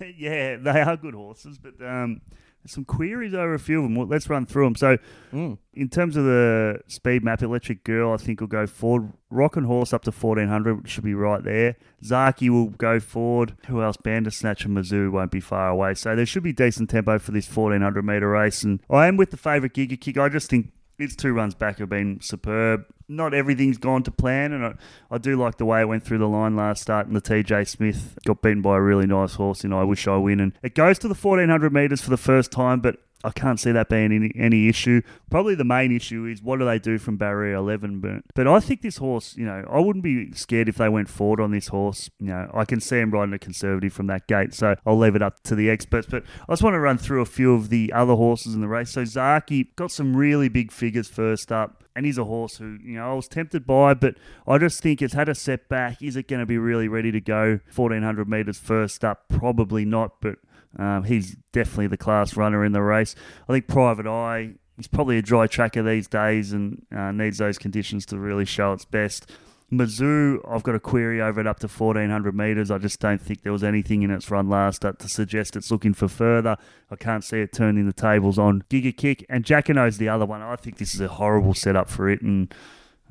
yeah, 0.16 0.56
they 0.56 0.80
are 0.80 0.96
good 0.96 1.14
horses, 1.14 1.58
but 1.58 1.74
um, 1.84 2.20
some 2.66 2.84
queries 2.84 3.34
over 3.34 3.54
a 3.54 3.58
few 3.58 3.78
of 3.78 3.84
them. 3.84 3.94
Well, 3.96 4.06
let's 4.06 4.28
run 4.30 4.46
through 4.46 4.64
them. 4.66 4.74
So, 4.76 4.98
Mm. 5.32 5.58
in 5.74 5.88
terms 5.88 6.16
of 6.16 6.24
the 6.24 6.80
speed 6.86 7.24
map, 7.24 7.42
Electric 7.42 7.82
Girl, 7.84 8.12
I 8.12 8.16
think 8.18 8.40
will 8.40 8.46
go 8.48 8.66
forward. 8.66 9.12
Rock 9.30 9.56
and 9.56 9.66
Horse 9.66 9.92
up 9.92 10.02
to 10.02 10.12
1400 10.12 10.82
which 10.82 10.90
should 10.90 11.04
be 11.04 11.14
right 11.14 11.42
there. 11.42 11.76
Zaaki 12.04 12.50
will 12.50 12.68
go 12.70 13.00
forward. 13.00 13.54
Who 13.66 13.82
else? 13.82 13.96
Bandersnatch 13.96 14.64
and 14.64 14.76
Mizzou 14.76 15.10
won't 15.10 15.30
be 15.30 15.40
far 15.40 15.70
away. 15.70 15.94
So 15.94 16.14
there 16.14 16.26
should 16.26 16.42
be 16.42 16.52
decent 16.52 16.90
tempo 16.90 17.18
for 17.18 17.32
this 17.32 17.46
1400 17.46 18.04
metre 18.04 18.28
race. 18.28 18.62
And 18.62 18.80
I 18.90 19.06
am 19.08 19.16
with 19.16 19.30
the 19.30 19.36
favourite 19.36 19.72
Giga 19.74 19.98
Kick. 20.00 20.18
I 20.18 20.28
just 20.28 20.50
think 20.50 20.70
its 20.98 21.16
two 21.16 21.32
runs 21.32 21.54
back 21.54 21.78
have 21.78 21.88
been 21.88 22.20
superb. 22.20 22.84
Not 23.08 23.34
everything's 23.34 23.78
gone 23.78 24.02
to 24.04 24.10
plan, 24.10 24.52
and 24.52 24.64
I, 24.64 24.74
I 25.10 25.18
do 25.18 25.36
like 25.36 25.58
the 25.58 25.64
way 25.64 25.80
it 25.82 25.88
went 25.88 26.04
through 26.04 26.18
the 26.18 26.28
line 26.28 26.56
last 26.56 26.82
start. 26.82 27.06
And 27.06 27.16
the 27.16 27.20
TJ 27.20 27.68
Smith 27.68 28.18
got 28.24 28.40
beaten 28.42 28.62
by 28.62 28.76
a 28.76 28.80
really 28.80 29.06
nice 29.06 29.34
horse 29.34 29.64
in 29.64 29.72
I 29.72 29.84
Wish 29.84 30.06
I 30.08 30.16
Win, 30.16 30.40
and 30.40 30.52
it 30.62 30.74
goes 30.74 30.98
to 31.00 31.08
the 31.08 31.14
1400 31.14 31.72
metres 31.72 32.00
for 32.00 32.10
the 32.10 32.16
first 32.16 32.50
time, 32.50 32.80
but 32.80 32.96
I 33.24 33.30
can't 33.30 33.60
see 33.60 33.72
that 33.72 33.88
being 33.88 34.12
any, 34.12 34.32
any 34.36 34.68
issue. 34.68 35.02
Probably 35.30 35.54
the 35.54 35.64
main 35.64 35.94
issue 35.94 36.26
is 36.26 36.42
what 36.42 36.58
do 36.58 36.64
they 36.64 36.78
do 36.78 36.98
from 36.98 37.16
barrier 37.16 37.54
11? 37.54 38.00
But, 38.00 38.22
but 38.34 38.46
I 38.46 38.60
think 38.60 38.82
this 38.82 38.96
horse, 38.96 39.36
you 39.36 39.44
know, 39.44 39.64
I 39.70 39.80
wouldn't 39.80 40.02
be 40.02 40.32
scared 40.32 40.68
if 40.68 40.76
they 40.76 40.88
went 40.88 41.08
forward 41.08 41.40
on 41.40 41.50
this 41.50 41.68
horse. 41.68 42.10
You 42.18 42.28
know, 42.28 42.50
I 42.52 42.64
can 42.64 42.80
see 42.80 42.98
him 42.98 43.10
riding 43.10 43.34
a 43.34 43.38
conservative 43.38 43.92
from 43.92 44.08
that 44.08 44.26
gate, 44.26 44.54
so 44.54 44.74
I'll 44.84 44.98
leave 44.98 45.14
it 45.14 45.22
up 45.22 45.42
to 45.44 45.54
the 45.54 45.70
experts. 45.70 46.06
But 46.10 46.24
I 46.48 46.52
just 46.52 46.62
want 46.62 46.74
to 46.74 46.80
run 46.80 46.98
through 46.98 47.22
a 47.22 47.26
few 47.26 47.54
of 47.54 47.68
the 47.68 47.92
other 47.92 48.14
horses 48.14 48.54
in 48.54 48.60
the 48.60 48.68
race. 48.68 48.90
So 48.90 49.02
Zaaki 49.02 49.74
got 49.76 49.90
some 49.90 50.16
really 50.16 50.48
big 50.48 50.72
figures 50.72 51.08
first 51.08 51.52
up. 51.52 51.84
And 51.94 52.06
he's 52.06 52.16
a 52.16 52.24
horse 52.24 52.56
who, 52.56 52.78
you 52.82 52.94
know, 52.94 53.10
I 53.10 53.14
was 53.14 53.28
tempted 53.28 53.66
by, 53.66 53.92
but 53.92 54.14
I 54.48 54.56
just 54.56 54.80
think 54.80 55.02
it's 55.02 55.12
had 55.12 55.28
a 55.28 55.34
setback. 55.34 56.00
Is 56.00 56.16
it 56.16 56.26
going 56.26 56.40
to 56.40 56.46
be 56.46 56.56
really 56.56 56.88
ready 56.88 57.12
to 57.12 57.20
go 57.20 57.60
1400 57.74 58.26
metres 58.26 58.58
first 58.58 59.04
up? 59.04 59.28
Probably 59.28 59.84
not, 59.84 60.20
but 60.22 60.38
um, 60.78 61.04
he's 61.04 61.36
definitely 61.52 61.88
the 61.88 61.96
class 61.96 62.36
runner 62.36 62.64
in 62.64 62.72
the 62.72 62.82
race. 62.82 63.14
I 63.48 63.52
think 63.52 63.68
Private 63.68 64.06
Eye, 64.06 64.54
he's 64.76 64.88
probably 64.88 65.18
a 65.18 65.22
dry 65.22 65.46
tracker 65.46 65.82
these 65.82 66.08
days 66.08 66.52
and 66.52 66.84
uh, 66.94 67.12
needs 67.12 67.38
those 67.38 67.58
conditions 67.58 68.06
to 68.06 68.18
really 68.18 68.44
show 68.44 68.72
its 68.72 68.84
best. 68.84 69.30
Mizzou, 69.72 70.38
I've 70.46 70.62
got 70.62 70.74
a 70.74 70.80
query 70.80 71.22
over 71.22 71.40
it 71.40 71.46
up 71.46 71.58
to 71.60 71.66
1400 71.66 72.36
metres. 72.36 72.70
I 72.70 72.76
just 72.76 73.00
don't 73.00 73.20
think 73.20 73.42
there 73.42 73.52
was 73.52 73.64
anything 73.64 74.02
in 74.02 74.10
its 74.10 74.30
run 74.30 74.50
last 74.50 74.84
up 74.84 74.98
to 74.98 75.08
suggest 75.08 75.56
it's 75.56 75.70
looking 75.70 75.94
for 75.94 76.08
further. 76.08 76.58
I 76.90 76.96
can't 76.96 77.24
see 77.24 77.40
it 77.40 77.54
turning 77.54 77.86
the 77.86 77.94
tables 77.94 78.38
on 78.38 78.64
Giga 78.68 78.94
Kick. 78.94 79.24
And 79.30 79.44
Jacquinot's 79.44 79.96
the 79.96 80.10
other 80.10 80.26
one. 80.26 80.42
I 80.42 80.56
think 80.56 80.76
this 80.76 80.94
is 80.94 81.00
a 81.00 81.08
horrible 81.08 81.54
setup 81.54 81.88
for 81.88 82.10
it. 82.10 82.20
And 82.20 82.54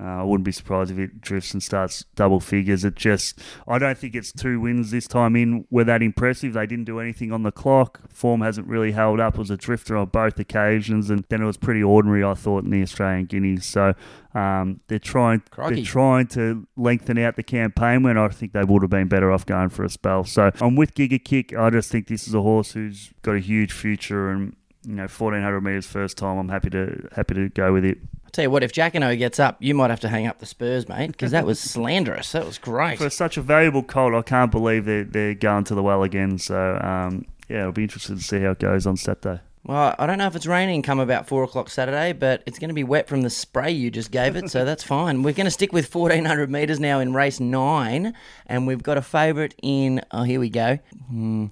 uh, 0.01 0.21
I 0.21 0.23
wouldn't 0.23 0.45
be 0.45 0.51
surprised 0.51 0.89
if 0.89 0.97
it 0.97 1.21
drifts 1.21 1.53
and 1.53 1.61
starts 1.61 2.05
double 2.15 2.39
figures. 2.39 2.83
It 2.83 2.95
just, 2.95 3.39
I 3.67 3.77
don't 3.77 3.97
think 3.97 4.15
its 4.15 4.31
two 4.31 4.59
wins 4.59 4.89
this 4.89 5.07
time 5.07 5.35
in 5.35 5.65
were 5.69 5.83
that 5.83 6.01
impressive. 6.01 6.53
They 6.53 6.65
didn't 6.65 6.85
do 6.85 6.99
anything 6.99 7.31
on 7.31 7.43
the 7.43 7.51
clock. 7.51 8.01
Form 8.11 8.41
hasn't 8.41 8.67
really 8.67 8.93
held 8.93 9.19
up. 9.19 9.35
It 9.35 9.39
was 9.39 9.51
a 9.51 9.57
drifter 9.57 9.95
on 9.95 10.07
both 10.07 10.39
occasions, 10.39 11.11
and 11.11 11.23
then 11.29 11.43
it 11.43 11.45
was 11.45 11.57
pretty 11.57 11.83
ordinary, 11.83 12.23
I 12.23 12.33
thought, 12.33 12.63
in 12.63 12.71
the 12.71 12.81
Australian 12.81 13.25
Guineas. 13.25 13.65
So 13.65 13.93
um, 14.33 14.79
they're 14.87 14.97
trying, 14.97 15.43
Crikey. 15.51 15.75
they're 15.75 15.83
trying 15.83 16.27
to 16.27 16.67
lengthen 16.75 17.19
out 17.19 17.35
the 17.35 17.43
campaign 17.43 18.01
when 18.01 18.17
I 18.17 18.27
think 18.29 18.53
they 18.53 18.63
would 18.63 18.81
have 18.81 18.89
been 18.89 19.07
better 19.07 19.31
off 19.31 19.45
going 19.45 19.69
for 19.69 19.83
a 19.83 19.89
spell. 19.89 20.23
So 20.23 20.49
I'm 20.61 20.75
with 20.75 20.95
Giga 20.95 21.23
Kick. 21.23 21.55
I 21.55 21.69
just 21.69 21.91
think 21.91 22.07
this 22.07 22.27
is 22.27 22.33
a 22.33 22.41
horse 22.41 22.71
who's 22.71 23.13
got 23.21 23.35
a 23.35 23.39
huge 23.39 23.71
future 23.71 24.31
and. 24.31 24.55
You 24.83 24.95
know, 24.95 25.07
fourteen 25.07 25.43
hundred 25.43 25.61
meters 25.61 25.85
first 25.85 26.17
time. 26.17 26.39
I'm 26.39 26.49
happy 26.49 26.71
to 26.71 27.07
happy 27.15 27.35
to 27.35 27.49
go 27.49 27.71
with 27.71 27.85
it. 27.85 27.99
Tell 28.31 28.43
you 28.43 28.49
what, 28.49 28.63
if 28.63 28.71
Jacquinot 28.71 29.17
gets 29.17 29.39
up, 29.39 29.57
you 29.59 29.75
might 29.75 29.89
have 29.89 29.99
to 30.01 30.07
hang 30.09 30.27
up 30.27 30.39
the 30.39 30.45
Spurs, 30.45 30.87
mate, 30.87 31.07
because 31.07 31.31
that 31.31 31.45
was 31.45 31.59
slanderous. 31.59 32.31
That 32.31 32.45
was 32.45 32.57
great. 32.57 32.97
for 32.97 33.09
such 33.09 33.37
a 33.37 33.41
valuable 33.41 33.83
colt, 33.83 34.13
I 34.13 34.21
can't 34.21 34.51
believe 34.51 34.85
they're, 34.85 35.03
they're 35.03 35.33
going 35.33 35.65
to 35.65 35.75
the 35.75 35.83
well 35.83 36.03
again. 36.03 36.37
So, 36.37 36.79
um, 36.81 37.25
yeah, 37.49 37.61
it'll 37.61 37.71
be 37.73 37.83
interesting 37.83 38.17
to 38.17 38.23
see 38.23 38.39
how 38.39 38.51
it 38.51 38.59
goes 38.59 38.85
on 38.87 38.95
Saturday. 38.95 39.41
Well, 39.63 39.93
I 39.99 40.07
don't 40.07 40.17
know 40.17 40.25
if 40.25 40.35
it's 40.35 40.47
raining 40.47 40.81
come 40.81 40.99
about 40.99 41.27
four 41.27 41.43
o'clock 41.43 41.69
Saturday, 41.69 42.13
but 42.13 42.41
it's 42.47 42.57
going 42.57 42.69
to 42.69 42.73
be 42.73 42.83
wet 42.83 43.07
from 43.07 43.21
the 43.21 43.29
spray 43.29 43.71
you 43.71 43.91
just 43.91 44.09
gave 44.09 44.35
it, 44.35 44.49
so 44.49 44.65
that's 44.65 44.83
fine. 44.83 45.21
We're 45.21 45.33
going 45.33 45.45
to 45.45 45.51
stick 45.51 45.71
with 45.71 45.93
1400 45.93 46.49
metres 46.49 46.79
now 46.79 46.99
in 46.99 47.13
race 47.13 47.39
nine, 47.39 48.15
and 48.47 48.65
we've 48.65 48.81
got 48.81 48.97
a 48.97 49.03
favourite 49.03 49.53
in, 49.61 50.01
oh, 50.11 50.23
here 50.23 50.39
we 50.39 50.49
go, 50.49 50.79
hmm, 51.09 51.47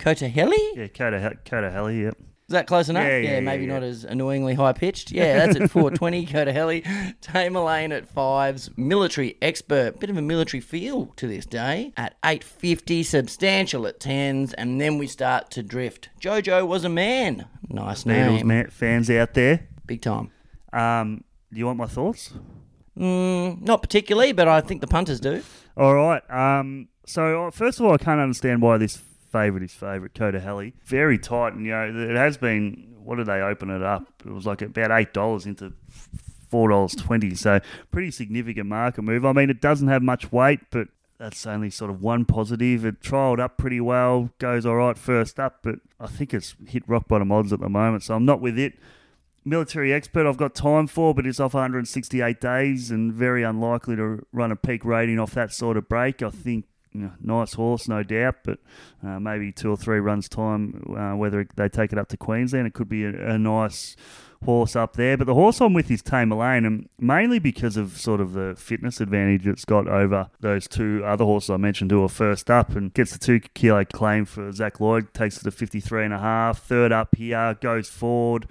Kotaheli? 0.00 0.56
Yeah, 0.74 0.88
Coda, 0.88 1.36
Coda 1.44 1.70
Helly, 1.70 2.02
yep. 2.02 2.16
Is 2.48 2.52
that 2.52 2.68
close 2.68 2.88
enough? 2.88 3.02
Yeah, 3.02 3.16
yeah, 3.16 3.40
maybe 3.40 3.64
yeah, 3.64 3.72
not 3.74 3.82
as 3.82 4.04
annoyingly 4.04 4.54
high 4.54 4.72
pitched. 4.72 5.10
Yeah, 5.10 5.36
that's 5.36 5.60
at 5.60 5.68
420. 5.68 6.24
Go 6.26 6.44
Kotaheli. 6.44 6.84
Tamerlane 7.20 7.92
at 7.92 8.08
fives. 8.08 8.70
Military 8.76 9.36
expert. 9.42 9.98
Bit 9.98 10.10
of 10.10 10.16
a 10.16 10.22
military 10.22 10.60
feel 10.60 11.06
to 11.16 11.26
this 11.26 11.44
day. 11.44 11.92
At 11.96 12.14
850. 12.24 13.02
Substantial 13.02 13.84
at 13.88 13.98
tens. 13.98 14.52
And 14.52 14.80
then 14.80 14.96
we 14.96 15.08
start 15.08 15.50
to 15.52 15.62
drift. 15.64 16.08
Jojo 16.20 16.64
was 16.68 16.84
a 16.84 16.88
man. 16.88 17.46
Nice 17.68 18.06
Needles 18.06 18.38
name. 18.38 18.46
man, 18.46 18.70
fans 18.70 19.10
out 19.10 19.34
there. 19.34 19.66
Big 19.84 20.02
time. 20.02 20.30
Um, 20.72 21.24
do 21.52 21.58
you 21.58 21.66
want 21.66 21.78
my 21.78 21.86
thoughts? 21.86 22.32
Mm, 22.96 23.60
not 23.62 23.82
particularly, 23.82 24.30
but 24.30 24.46
I 24.46 24.60
think 24.60 24.80
the 24.82 24.86
punters 24.86 25.18
do. 25.18 25.42
All 25.76 25.96
right. 25.96 26.22
Um, 26.30 26.88
so, 27.06 27.46
uh, 27.46 27.50
first 27.50 27.80
of 27.80 27.86
all, 27.86 27.92
I 27.92 27.98
can't 27.98 28.20
understand 28.20 28.62
why 28.62 28.78
this 28.78 29.02
favourite 29.36 29.64
is 29.64 29.72
favourite, 29.72 30.14
Coda 30.14 30.40
Helly. 30.40 30.74
Very 30.84 31.18
tight, 31.18 31.52
and, 31.52 31.66
you 31.66 31.72
know, 31.72 32.10
it 32.10 32.16
has 32.16 32.36
been, 32.36 32.94
what 33.02 33.16
did 33.16 33.26
they 33.26 33.40
open 33.40 33.70
it 33.70 33.82
up? 33.82 34.06
It 34.24 34.32
was 34.32 34.46
like 34.46 34.62
about 34.62 34.90
$8 34.90 35.46
into 35.46 35.72
$4.20, 36.50 37.36
so 37.36 37.60
pretty 37.90 38.10
significant 38.10 38.66
market 38.66 39.02
move. 39.02 39.26
I 39.26 39.32
mean, 39.32 39.50
it 39.50 39.60
doesn't 39.60 39.88
have 39.88 40.02
much 40.02 40.32
weight, 40.32 40.60
but 40.70 40.88
that's 41.18 41.46
only 41.46 41.70
sort 41.70 41.90
of 41.90 42.02
one 42.02 42.24
positive. 42.24 42.84
It 42.84 43.00
trialled 43.00 43.40
up 43.40 43.58
pretty 43.58 43.80
well, 43.80 44.30
goes 44.38 44.64
all 44.64 44.76
right 44.76 44.96
first 44.96 45.38
up, 45.38 45.58
but 45.62 45.76
I 46.00 46.06
think 46.06 46.32
it's 46.32 46.54
hit 46.66 46.82
rock 46.86 47.08
bottom 47.08 47.30
odds 47.32 47.52
at 47.52 47.60
the 47.60 47.68
moment, 47.68 48.04
so 48.04 48.14
I'm 48.14 48.24
not 48.24 48.40
with 48.40 48.58
it. 48.58 48.74
Military 49.44 49.92
expert, 49.92 50.26
I've 50.26 50.36
got 50.36 50.54
time 50.54 50.86
for, 50.86 51.14
but 51.14 51.26
it's 51.26 51.38
off 51.38 51.54
168 51.54 52.40
days 52.40 52.90
and 52.90 53.12
very 53.12 53.44
unlikely 53.44 53.96
to 53.96 54.26
run 54.32 54.50
a 54.50 54.56
peak 54.56 54.84
rating 54.84 55.20
off 55.20 55.32
that 55.32 55.52
sort 55.52 55.76
of 55.76 55.88
break. 55.88 56.22
I 56.22 56.30
think 56.30 56.64
nice 57.20 57.54
horse, 57.54 57.88
no 57.88 58.02
doubt, 58.02 58.36
but 58.44 58.58
uh, 59.04 59.20
maybe 59.20 59.52
two 59.52 59.70
or 59.70 59.76
three 59.76 60.00
runs 60.00 60.28
time, 60.28 60.94
uh, 60.96 61.16
whether 61.16 61.46
they 61.56 61.68
take 61.68 61.92
it 61.92 61.98
up 61.98 62.08
to 62.08 62.16
Queensland, 62.16 62.66
it 62.66 62.74
could 62.74 62.88
be 62.88 63.04
a, 63.04 63.34
a 63.34 63.38
nice 63.38 63.96
horse 64.44 64.76
up 64.76 64.96
there. 64.96 65.16
But 65.16 65.26
the 65.26 65.34
horse 65.34 65.60
I'm 65.60 65.74
with 65.74 65.90
is 65.90 66.02
Tamerlane, 66.02 66.66
and 66.66 66.88
mainly 66.98 67.38
because 67.38 67.76
of 67.76 67.98
sort 67.98 68.20
of 68.20 68.32
the 68.32 68.54
fitness 68.56 69.00
advantage 69.00 69.46
it's 69.46 69.64
got 69.64 69.86
over 69.88 70.30
those 70.40 70.68
two 70.68 71.02
other 71.04 71.24
horses 71.24 71.50
I 71.50 71.56
mentioned 71.56 71.90
who 71.90 72.02
are 72.02 72.08
first 72.08 72.50
up 72.50 72.70
and 72.70 72.92
gets 72.92 73.12
the 73.12 73.18
two 73.18 73.40
kilo 73.40 73.84
claim 73.84 74.24
for 74.24 74.50
Zac 74.52 74.80
Lloyd, 74.80 75.12
takes 75.14 75.38
it 75.38 75.44
to 75.44 75.50
53 75.50 76.04
and 76.04 76.14
a 76.14 76.18
half. 76.18 76.62
Third 76.62 76.92
up 76.92 77.16
here, 77.16 77.56
goes 77.60 77.88
forward. 77.88 78.46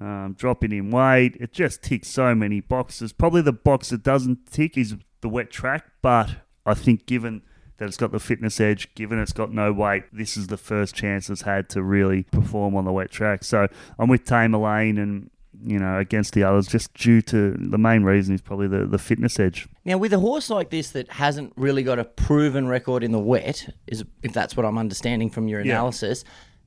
Um, 0.00 0.36
dropping 0.38 0.70
in 0.70 0.92
weight, 0.92 1.36
it 1.40 1.52
just 1.52 1.82
ticks 1.82 2.06
so 2.06 2.32
many 2.32 2.60
boxes. 2.60 3.12
Probably 3.12 3.42
the 3.42 3.52
box 3.52 3.88
that 3.88 4.04
doesn't 4.04 4.46
tick 4.46 4.78
is 4.78 4.94
the 5.22 5.28
wet 5.28 5.50
track, 5.50 5.86
but 6.02 6.36
I 6.64 6.74
think 6.74 7.06
given 7.06 7.42
that 7.78 7.86
it's 7.86 7.96
got 7.96 8.12
the 8.12 8.20
fitness 8.20 8.60
edge, 8.60 8.92
given 8.94 9.18
it's 9.18 9.32
got 9.32 9.52
no 9.52 9.72
weight, 9.72 10.04
this 10.12 10.36
is 10.36 10.48
the 10.48 10.56
first 10.56 10.94
chance 10.94 11.30
it's 11.30 11.42
had 11.42 11.68
to 11.70 11.82
really 11.82 12.24
perform 12.24 12.76
on 12.76 12.84
the 12.84 12.92
wet 12.92 13.10
track. 13.10 13.44
So 13.44 13.68
I'm 13.98 14.08
with 14.08 14.24
Tamerlane 14.24 14.98
and 15.00 15.30
you 15.60 15.78
know, 15.78 15.98
against 15.98 16.34
the 16.34 16.44
others, 16.44 16.68
just 16.68 16.94
due 16.94 17.20
to 17.22 17.50
the 17.52 17.78
main 17.78 18.04
reason 18.04 18.32
is 18.32 18.40
probably 18.40 18.68
the, 18.68 18.86
the 18.86 18.98
fitness 18.98 19.40
edge. 19.40 19.66
Now, 19.84 19.98
with 19.98 20.12
a 20.12 20.20
horse 20.20 20.50
like 20.50 20.70
this 20.70 20.90
that 20.92 21.10
hasn't 21.10 21.52
really 21.56 21.82
got 21.82 21.98
a 21.98 22.04
proven 22.04 22.68
record 22.68 23.02
in 23.02 23.10
the 23.10 23.18
wet, 23.18 23.68
is 23.88 24.04
if 24.22 24.32
that's 24.32 24.56
what 24.56 24.64
I'm 24.64 24.78
understanding 24.78 25.30
from 25.30 25.48
your 25.48 25.60
Yeah. 25.60 25.72
analysis, 25.72 26.22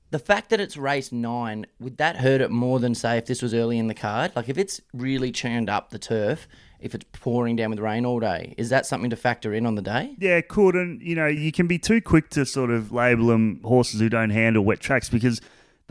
the 0.10 0.20
fact 0.20 0.50
that 0.50 0.60
it's 0.60 0.76
race 0.76 1.14
nine, 1.14 1.68
would 1.80 1.98
that 1.98 2.18
hurt 2.18 2.42
it 2.42 2.52
more 2.52 2.82
than, 2.82 2.94
say, 2.94 3.18
if 3.18 3.28
this 3.28 3.42
was 3.42 3.54
early 3.54 3.78
in 3.78 3.88
the 3.88 3.94
card? 3.94 4.34
Like, 4.36 4.50
if 4.50 4.58
it's 4.58 4.82
really 4.94 5.32
churned 5.32 5.70
up 5.70 5.92
the 5.92 6.00
turf, 6.00 6.46
if 6.82 6.96
it's 6.96 7.06
pouring 7.14 7.56
down 7.56 7.70
with 7.70 7.80
rain 7.80 8.06
all 8.06 8.20
day, 8.20 8.54
is 8.58 8.70
that 8.70 8.86
something 8.86 9.10
to 9.10 9.16
factor 9.16 9.54
in 9.54 9.66
on 9.66 9.76
the 9.76 9.82
day? 9.82 10.16
Yeah, 10.20 10.38
it 10.38 10.48
could, 10.48 10.76
and 10.76 11.02
you 11.02 11.16
know, 11.16 11.28
you 11.28 11.52
can 11.52 11.68
be 11.68 11.80
too 11.80 12.02
quick 12.02 12.30
to 12.32 12.46
sort 12.46 12.72
of 12.72 12.92
label 12.92 13.28
them 13.28 13.62
horses 13.64 14.00
who 14.00 14.10
don't 14.10 14.32
handle 14.32 14.64
wet 14.64 14.80
tracks 14.80 15.10
because 15.10 15.42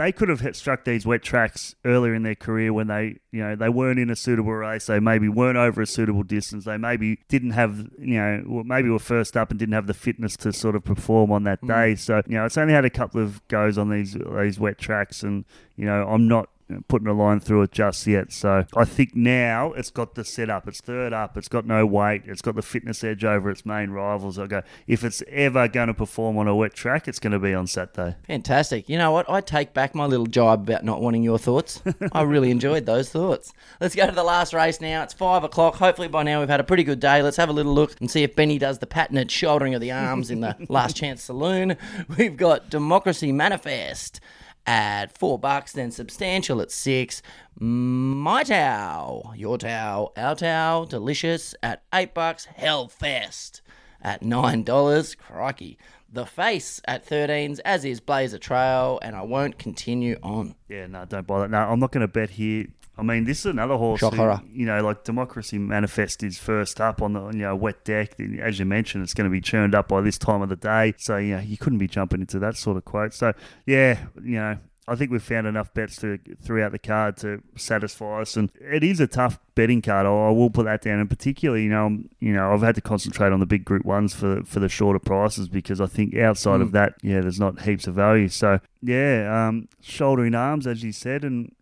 they 0.00 0.12
could 0.12 0.30
have 0.30 0.56
struck 0.56 0.84
these 0.84 1.04
wet 1.04 1.22
tracks 1.22 1.74
earlier 1.84 2.14
in 2.14 2.22
their 2.22 2.34
career 2.34 2.72
when 2.72 2.86
they, 2.86 3.18
you 3.32 3.42
know, 3.42 3.54
they 3.54 3.68
weren't 3.68 3.98
in 3.98 4.08
a 4.08 4.16
suitable 4.16 4.52
race. 4.52 4.86
They 4.86 4.98
maybe 4.98 5.28
weren't 5.28 5.58
over 5.58 5.82
a 5.82 5.86
suitable 5.86 6.22
distance. 6.22 6.64
They 6.64 6.78
maybe 6.78 7.18
didn't 7.28 7.50
have, 7.50 7.86
you 7.98 8.14
know, 8.14 8.42
well, 8.46 8.64
maybe 8.64 8.88
were 8.88 8.98
first 8.98 9.36
up 9.36 9.50
and 9.50 9.58
didn't 9.58 9.74
have 9.74 9.86
the 9.86 9.94
fitness 9.94 10.38
to 10.38 10.54
sort 10.54 10.74
of 10.74 10.84
perform 10.84 11.30
on 11.30 11.44
that 11.44 11.60
mm. 11.60 11.68
day. 11.68 11.96
So, 11.96 12.22
you 12.26 12.38
know, 12.38 12.46
it's 12.46 12.56
only 12.56 12.72
had 12.72 12.86
a 12.86 12.90
couple 12.90 13.20
of 13.20 13.46
goes 13.48 13.76
on 13.76 13.90
these 13.90 14.16
these 14.38 14.58
wet 14.58 14.78
tracks, 14.78 15.22
and 15.22 15.44
you 15.76 15.84
know, 15.84 16.08
I'm 16.08 16.26
not 16.26 16.48
putting 16.88 17.08
a 17.08 17.12
line 17.12 17.40
through 17.40 17.62
it 17.62 17.72
just 17.72 18.06
yet. 18.06 18.32
So 18.32 18.64
I 18.76 18.84
think 18.84 19.14
now 19.14 19.72
it's 19.72 19.90
got 19.90 20.14
the 20.14 20.24
setup. 20.24 20.68
It's 20.68 20.80
third 20.80 21.12
up. 21.12 21.36
It's 21.36 21.48
got 21.48 21.66
no 21.66 21.86
weight. 21.86 22.22
It's 22.26 22.42
got 22.42 22.54
the 22.54 22.62
fitness 22.62 23.04
edge 23.04 23.24
over 23.24 23.50
its 23.50 23.64
main 23.66 23.90
rivals. 23.90 24.38
I 24.38 24.46
go, 24.46 24.62
if 24.86 25.04
it's 25.04 25.22
ever 25.28 25.68
going 25.68 25.88
to 25.88 25.94
perform 25.94 26.38
on 26.38 26.48
a 26.48 26.54
wet 26.54 26.74
track, 26.74 27.08
it's 27.08 27.18
going 27.18 27.32
to 27.32 27.38
be 27.38 27.54
on 27.54 27.66
Saturday. 27.66 28.16
Fantastic. 28.26 28.88
You 28.88 28.98
know 28.98 29.12
what? 29.12 29.28
I 29.28 29.40
take 29.40 29.74
back 29.74 29.94
my 29.94 30.06
little 30.06 30.26
jibe 30.26 30.68
about 30.68 30.84
not 30.84 31.00
wanting 31.00 31.22
your 31.22 31.38
thoughts. 31.38 31.82
I 32.12 32.22
really 32.22 32.50
enjoyed 32.50 32.86
those 32.86 33.10
thoughts. 33.10 33.52
Let's 33.80 33.94
go 33.94 34.06
to 34.06 34.12
the 34.12 34.24
last 34.24 34.52
race 34.52 34.80
now. 34.80 35.02
It's 35.02 35.14
five 35.14 35.44
o'clock. 35.44 35.76
Hopefully, 35.76 36.08
by 36.08 36.22
now, 36.22 36.40
we've 36.40 36.48
had 36.48 36.60
a 36.60 36.64
pretty 36.64 36.84
good 36.84 37.00
day. 37.00 37.22
Let's 37.22 37.36
have 37.36 37.48
a 37.48 37.52
little 37.52 37.74
look 37.74 37.98
and 38.00 38.10
see 38.10 38.22
if 38.22 38.36
Benny 38.36 38.58
does 38.58 38.78
the 38.78 38.86
patented 38.86 39.30
shouldering 39.30 39.74
of 39.74 39.80
the 39.80 39.92
arms 39.92 40.30
in 40.30 40.40
the 40.40 40.56
Last 40.68 40.96
Chance 40.96 41.22
Saloon. 41.22 41.76
We've 42.16 42.36
got 42.36 42.70
Democracy 42.70 43.32
Manifest 43.32 44.20
at 44.70 45.18
four 45.18 45.36
bucks, 45.36 45.72
then 45.72 45.90
Substantial 45.90 46.60
at 46.60 46.70
six. 46.70 47.22
My 47.58 48.44
Towel, 48.44 49.32
Your 49.36 49.58
Towel, 49.58 50.12
Our 50.16 50.36
Towel, 50.36 50.86
Delicious 50.86 51.56
at 51.60 51.82
eight 51.92 52.14
bucks. 52.14 52.46
Hellfest 52.56 53.62
at 54.00 54.22
nine 54.22 54.62
dollars. 54.62 55.16
Crikey. 55.16 55.76
The 56.12 56.24
face 56.26 56.80
at 56.86 57.06
13s, 57.06 57.60
as 57.64 57.84
is 57.84 58.00
Blazer 58.00 58.38
Trail, 58.38 58.98
and 59.00 59.14
I 59.14 59.22
won't 59.22 59.58
continue 59.58 60.18
on. 60.24 60.56
Yeah, 60.68 60.86
no, 60.88 61.04
don't 61.04 61.24
bother. 61.24 61.46
No, 61.46 61.58
I'm 61.58 61.78
not 61.78 61.92
going 61.92 62.00
to 62.00 62.08
bet 62.08 62.30
here. 62.30 62.66
I 63.00 63.02
mean, 63.02 63.24
this 63.24 63.40
is 63.40 63.46
another 63.46 63.78
horse. 63.78 64.00
Shock 64.00 64.12
who, 64.12 64.18
horror. 64.18 64.42
You 64.52 64.66
know, 64.66 64.82
like 64.82 65.04
Democracy 65.04 65.56
Manifest 65.56 66.22
is 66.22 66.38
first 66.38 66.82
up 66.82 67.00
on 67.00 67.14
the 67.14 67.28
you 67.28 67.38
know 67.38 67.56
wet 67.56 67.82
deck. 67.82 68.20
As 68.38 68.58
you 68.58 68.66
mentioned, 68.66 69.02
it's 69.02 69.14
going 69.14 69.24
to 69.24 69.30
be 69.30 69.40
churned 69.40 69.74
up 69.74 69.88
by 69.88 70.02
this 70.02 70.18
time 70.18 70.42
of 70.42 70.50
the 70.50 70.56
day. 70.56 70.92
So 70.98 71.16
you 71.16 71.36
know, 71.36 71.40
you 71.40 71.56
couldn't 71.56 71.78
be 71.78 71.88
jumping 71.88 72.20
into 72.20 72.38
that 72.40 72.56
sort 72.56 72.76
of 72.76 72.84
quote. 72.84 73.14
So 73.14 73.32
yeah, 73.66 73.98
you 74.22 74.36
know. 74.36 74.58
I 74.88 74.96
think 74.96 75.12
we've 75.12 75.22
found 75.22 75.46
enough 75.46 75.72
bets 75.72 75.96
to 75.98 76.18
throughout 76.42 76.72
the 76.72 76.78
card 76.78 77.16
to 77.18 77.40
satisfy 77.54 78.22
us, 78.22 78.36
and 78.36 78.50
it 78.60 78.82
is 78.82 78.98
a 78.98 79.06
tough 79.06 79.38
betting 79.54 79.82
card. 79.82 80.04
I 80.04 80.30
will 80.30 80.50
put 80.50 80.64
that 80.64 80.82
down, 80.82 80.98
and 80.98 81.08
particularly, 81.08 81.62
you 81.62 81.68
know, 81.68 82.02
you 82.18 82.32
know, 82.32 82.52
I've 82.52 82.62
had 82.62 82.74
to 82.74 82.80
concentrate 82.80 83.30
on 83.32 83.38
the 83.38 83.46
big 83.46 83.64
Group 83.64 83.84
Ones 83.84 84.14
for 84.14 84.42
for 84.42 84.58
the 84.58 84.68
shorter 84.68 84.98
prices 84.98 85.48
because 85.48 85.80
I 85.80 85.86
think 85.86 86.16
outside 86.16 86.60
of 86.60 86.72
that, 86.72 86.94
yeah, 87.02 87.20
there's 87.20 87.38
not 87.38 87.60
heaps 87.60 87.86
of 87.86 87.94
value. 87.94 88.26
So 88.26 88.58
yeah, 88.82 89.46
um, 89.48 89.68
shouldering 89.80 90.34
arms, 90.34 90.66
as 90.66 90.82
you 90.82 90.90
said, 90.90 91.22
and 91.22 91.52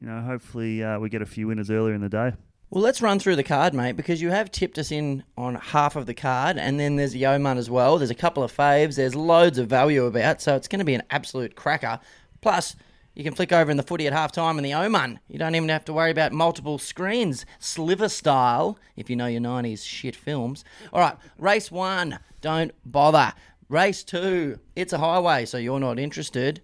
you 0.00 0.08
know, 0.08 0.20
hopefully 0.20 0.82
uh, 0.82 0.98
we 0.98 1.08
get 1.08 1.22
a 1.22 1.26
few 1.26 1.48
winners 1.48 1.70
earlier 1.70 1.94
in 1.94 2.00
the 2.00 2.08
day. 2.08 2.32
Well, 2.70 2.82
let's 2.84 3.00
run 3.00 3.18
through 3.18 3.36
the 3.36 3.42
card, 3.42 3.72
mate, 3.72 3.96
because 3.96 4.20
you 4.20 4.30
have 4.30 4.50
tipped 4.50 4.78
us 4.78 4.92
in 4.92 5.24
on 5.38 5.54
half 5.54 5.96
of 5.96 6.04
the 6.04 6.12
card, 6.12 6.58
and 6.58 6.78
then 6.78 6.96
there's 6.96 7.12
the 7.12 7.24
Oman 7.24 7.56
as 7.56 7.70
well. 7.70 7.96
There's 7.96 8.10
a 8.10 8.14
couple 8.14 8.42
of 8.42 8.54
faves. 8.54 8.96
There's 8.96 9.14
loads 9.14 9.56
of 9.56 9.68
value 9.68 10.04
about, 10.04 10.42
so 10.42 10.54
it's 10.54 10.68
going 10.68 10.80
to 10.80 10.84
be 10.84 10.94
an 10.94 11.02
absolute 11.08 11.56
cracker. 11.56 11.98
Plus, 12.42 12.76
you 13.14 13.24
can 13.24 13.34
flick 13.34 13.52
over 13.52 13.70
in 13.70 13.78
the 13.78 13.82
footy 13.82 14.06
at 14.06 14.12
half 14.12 14.32
time 14.32 14.58
in 14.58 14.64
the 14.64 14.74
Oman. 14.74 15.18
You 15.28 15.38
don't 15.38 15.54
even 15.54 15.70
have 15.70 15.86
to 15.86 15.94
worry 15.94 16.10
about 16.10 16.32
multiple 16.32 16.76
screens, 16.76 17.46
sliver 17.58 18.08
style, 18.08 18.78
if 18.96 19.08
you 19.08 19.16
know 19.16 19.26
your 19.26 19.40
90s 19.40 19.84
shit 19.84 20.14
films. 20.14 20.62
All 20.92 21.00
right, 21.00 21.16
race 21.38 21.72
one, 21.72 22.18
don't 22.42 22.72
bother. 22.84 23.32
Race 23.70 24.04
two, 24.04 24.58
it's 24.76 24.92
a 24.92 24.98
highway, 24.98 25.46
so 25.46 25.56
you're 25.56 25.80
not 25.80 25.98
interested. 25.98 26.60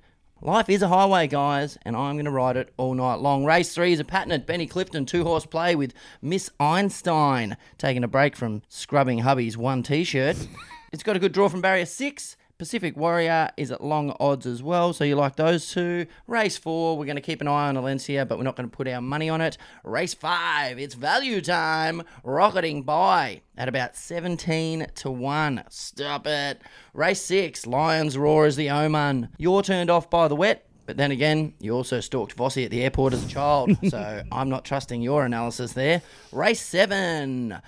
Life 0.46 0.68
is 0.68 0.82
a 0.82 0.88
highway, 0.88 1.26
guys, 1.26 1.78
and 1.86 1.96
I'm 1.96 2.16
going 2.16 2.26
to 2.26 2.30
ride 2.30 2.58
it 2.58 2.70
all 2.76 2.92
night 2.92 3.14
long. 3.14 3.46
Race 3.46 3.74
three 3.74 3.94
is 3.94 3.98
a 3.98 4.04
patented 4.04 4.44
Benny 4.44 4.66
Clifton 4.66 5.06
two 5.06 5.24
horse 5.24 5.46
play 5.46 5.74
with 5.74 5.94
Miss 6.20 6.50
Einstein 6.60 7.56
taking 7.78 8.04
a 8.04 8.08
break 8.08 8.36
from 8.36 8.60
scrubbing 8.68 9.20
hubby's 9.20 9.56
one 9.56 9.82
t 9.82 10.04
shirt. 10.04 10.36
it's 10.92 11.02
got 11.02 11.16
a 11.16 11.18
good 11.18 11.32
draw 11.32 11.48
from 11.48 11.62
barrier 11.62 11.86
six. 11.86 12.36
Pacific 12.56 12.96
Warrior 12.96 13.50
is 13.56 13.72
at 13.72 13.82
long 13.82 14.14
odds 14.20 14.46
as 14.46 14.62
well, 14.62 14.92
so 14.92 15.02
you 15.02 15.16
like 15.16 15.34
those 15.34 15.72
two. 15.72 16.06
Race 16.28 16.56
four, 16.56 16.96
we're 16.96 17.04
going 17.04 17.16
to 17.16 17.22
keep 17.22 17.40
an 17.40 17.48
eye 17.48 17.68
on 17.68 17.74
Alencia, 17.74 18.28
but 18.28 18.38
we're 18.38 18.44
not 18.44 18.54
going 18.54 18.70
to 18.70 18.76
put 18.76 18.86
our 18.86 19.00
money 19.00 19.28
on 19.28 19.40
it. 19.40 19.58
Race 19.82 20.14
five, 20.14 20.78
it's 20.78 20.94
value 20.94 21.40
time, 21.40 22.04
rocketing 22.22 22.84
by 22.84 23.42
at 23.56 23.68
about 23.68 23.96
17 23.96 24.86
to 24.94 25.10
1. 25.10 25.64
Stop 25.68 26.28
it. 26.28 26.62
Race 26.92 27.20
six, 27.22 27.66
Lions 27.66 28.16
Roar 28.16 28.46
is 28.46 28.54
the 28.54 28.70
Oman. 28.70 29.30
You're 29.36 29.62
turned 29.62 29.90
off 29.90 30.08
by 30.08 30.28
the 30.28 30.36
wet. 30.36 30.64
But 30.86 30.96
then 30.96 31.10
again, 31.10 31.54
you 31.60 31.72
also 31.74 32.00
stalked 32.00 32.36
Vossi 32.36 32.66
at 32.66 32.70
the 32.70 32.82
airport 32.82 33.14
as 33.14 33.24
a 33.24 33.28
child, 33.28 33.76
so 33.88 34.22
I'm 34.30 34.48
not 34.48 34.64
trusting 34.64 35.00
your 35.02 35.24
analysis 35.24 35.72
there. 35.72 36.02
Race 36.30 36.60
seven, 36.60 37.58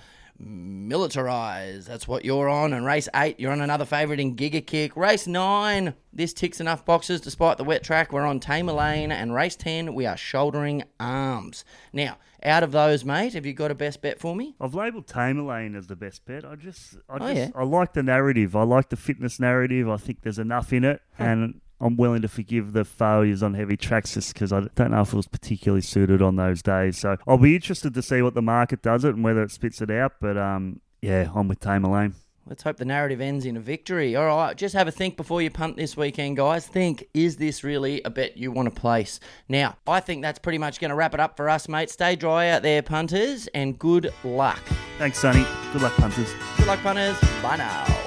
militarize. 0.41 1.85
That's 1.85 2.07
what 2.07 2.25
you're 2.25 2.49
on. 2.49 2.73
And 2.73 2.85
race 2.85 3.09
eight, 3.15 3.39
you're 3.39 3.51
on 3.51 3.61
another 3.61 3.85
favourite 3.85 4.19
in 4.19 4.35
Giga 4.35 4.65
Kick. 4.65 4.95
Race 4.95 5.27
nine, 5.27 5.93
this 6.13 6.33
ticks 6.33 6.59
enough 6.59 6.85
boxes 6.85 7.21
despite 7.21 7.57
the 7.57 7.63
wet 7.63 7.83
track. 7.83 8.11
We're 8.11 8.25
on 8.25 8.39
Tamerlane. 8.39 9.11
And 9.11 9.33
race 9.33 9.55
10, 9.55 9.93
we 9.93 10.05
are 10.05 10.17
shouldering 10.17 10.83
arms. 10.99 11.65
Now, 11.93 12.17
out 12.43 12.63
of 12.63 12.71
those, 12.71 13.03
mate, 13.03 13.33
have 13.33 13.45
you 13.45 13.53
got 13.53 13.71
a 13.71 13.75
best 13.75 14.01
bet 14.01 14.19
for 14.19 14.35
me? 14.35 14.55
I've 14.61 14.73
labelled 14.75 15.07
Tamerlane 15.07 15.75
as 15.75 15.87
the 15.87 15.95
best 15.95 16.25
bet. 16.25 16.45
I 16.45 16.55
just, 16.55 16.95
I 17.09 17.15
Oh, 17.15 17.19
just, 17.19 17.35
yeah. 17.35 17.49
I 17.55 17.63
like 17.63 17.93
the 17.93 18.03
narrative. 18.03 18.55
I 18.55 18.63
like 18.63 18.89
the 18.89 18.95
fitness 18.95 19.39
narrative. 19.39 19.89
I 19.89 19.97
think 19.97 20.21
there's 20.21 20.39
enough 20.39 20.71
in 20.71 20.83
it, 20.83 21.01
and 21.17 21.61
I'm 21.79 21.95
willing 21.97 22.21
to 22.23 22.27
forgive 22.27 22.73
the 22.73 22.83
failures 22.85 23.43
on 23.43 23.53
heavy 23.53 23.77
tracks 23.77 24.15
just 24.15 24.33
because 24.33 24.51
I 24.51 24.61
don't 24.75 24.91
know 24.91 25.01
if 25.01 25.13
it 25.13 25.15
was 25.15 25.27
particularly 25.27 25.81
suited 25.81 26.21
on 26.21 26.35
those 26.35 26.61
days. 26.61 26.97
So 26.97 27.17
I'll 27.27 27.37
be 27.37 27.55
interested 27.55 27.93
to 27.93 28.01
see 28.01 28.21
what 28.21 28.33
the 28.33 28.41
market 28.41 28.81
does 28.81 29.03
it 29.03 29.15
and 29.15 29.23
whether 29.23 29.43
it 29.43 29.51
spits 29.51 29.81
it 29.81 29.91
out. 29.91 30.13
But 30.19 30.37
um, 30.37 30.81
yeah, 31.01 31.29
I'm 31.33 31.47
with 31.47 31.59
Tamerlane. 31.59 32.13
Let's 32.49 32.63
hope 32.63 32.77
the 32.77 32.85
narrative 32.85 33.19
ends 33.19 33.45
in 33.45 33.57
a 33.57 33.59
victory. 33.59 34.15
All 34.15 34.25
right, 34.25 34.55
just 34.55 34.73
have 34.73 34.87
a 34.87 34.91
think 34.91 35.17
before 35.17 35.41
you 35.41 35.51
punt 35.51 35.75
this 35.75 35.97
weekend, 35.97 36.37
guys. 36.37 36.65
Think, 36.65 37.05
is 37.13 37.35
this 37.35 37.61
really 37.61 38.01
a 38.03 38.09
bet 38.09 38.37
you 38.37 38.51
want 38.53 38.73
to 38.73 38.81
place? 38.81 39.19
Now, 39.49 39.75
I 39.85 39.99
think 39.99 40.21
that's 40.21 40.39
pretty 40.39 40.57
much 40.57 40.79
going 40.79 40.89
to 40.89 40.95
wrap 40.95 41.13
it 41.13 41.19
up 41.19 41.35
for 41.35 41.49
us, 41.49 41.67
mate. 41.67 41.89
Stay 41.89 42.15
dry 42.15 42.49
out 42.49 42.61
there, 42.61 42.81
punters, 42.81 43.47
and 43.47 43.77
good 43.77 44.13
luck. 44.23 44.61
Thanks, 44.97 45.19
Sunny. 45.19 45.45
Good 45.73 45.81
luck, 45.81 45.95
punters. 45.95 46.33
Good 46.55 46.67
luck, 46.67 46.79
punters. 46.79 47.19
Bye 47.41 47.57
now. 47.57 48.06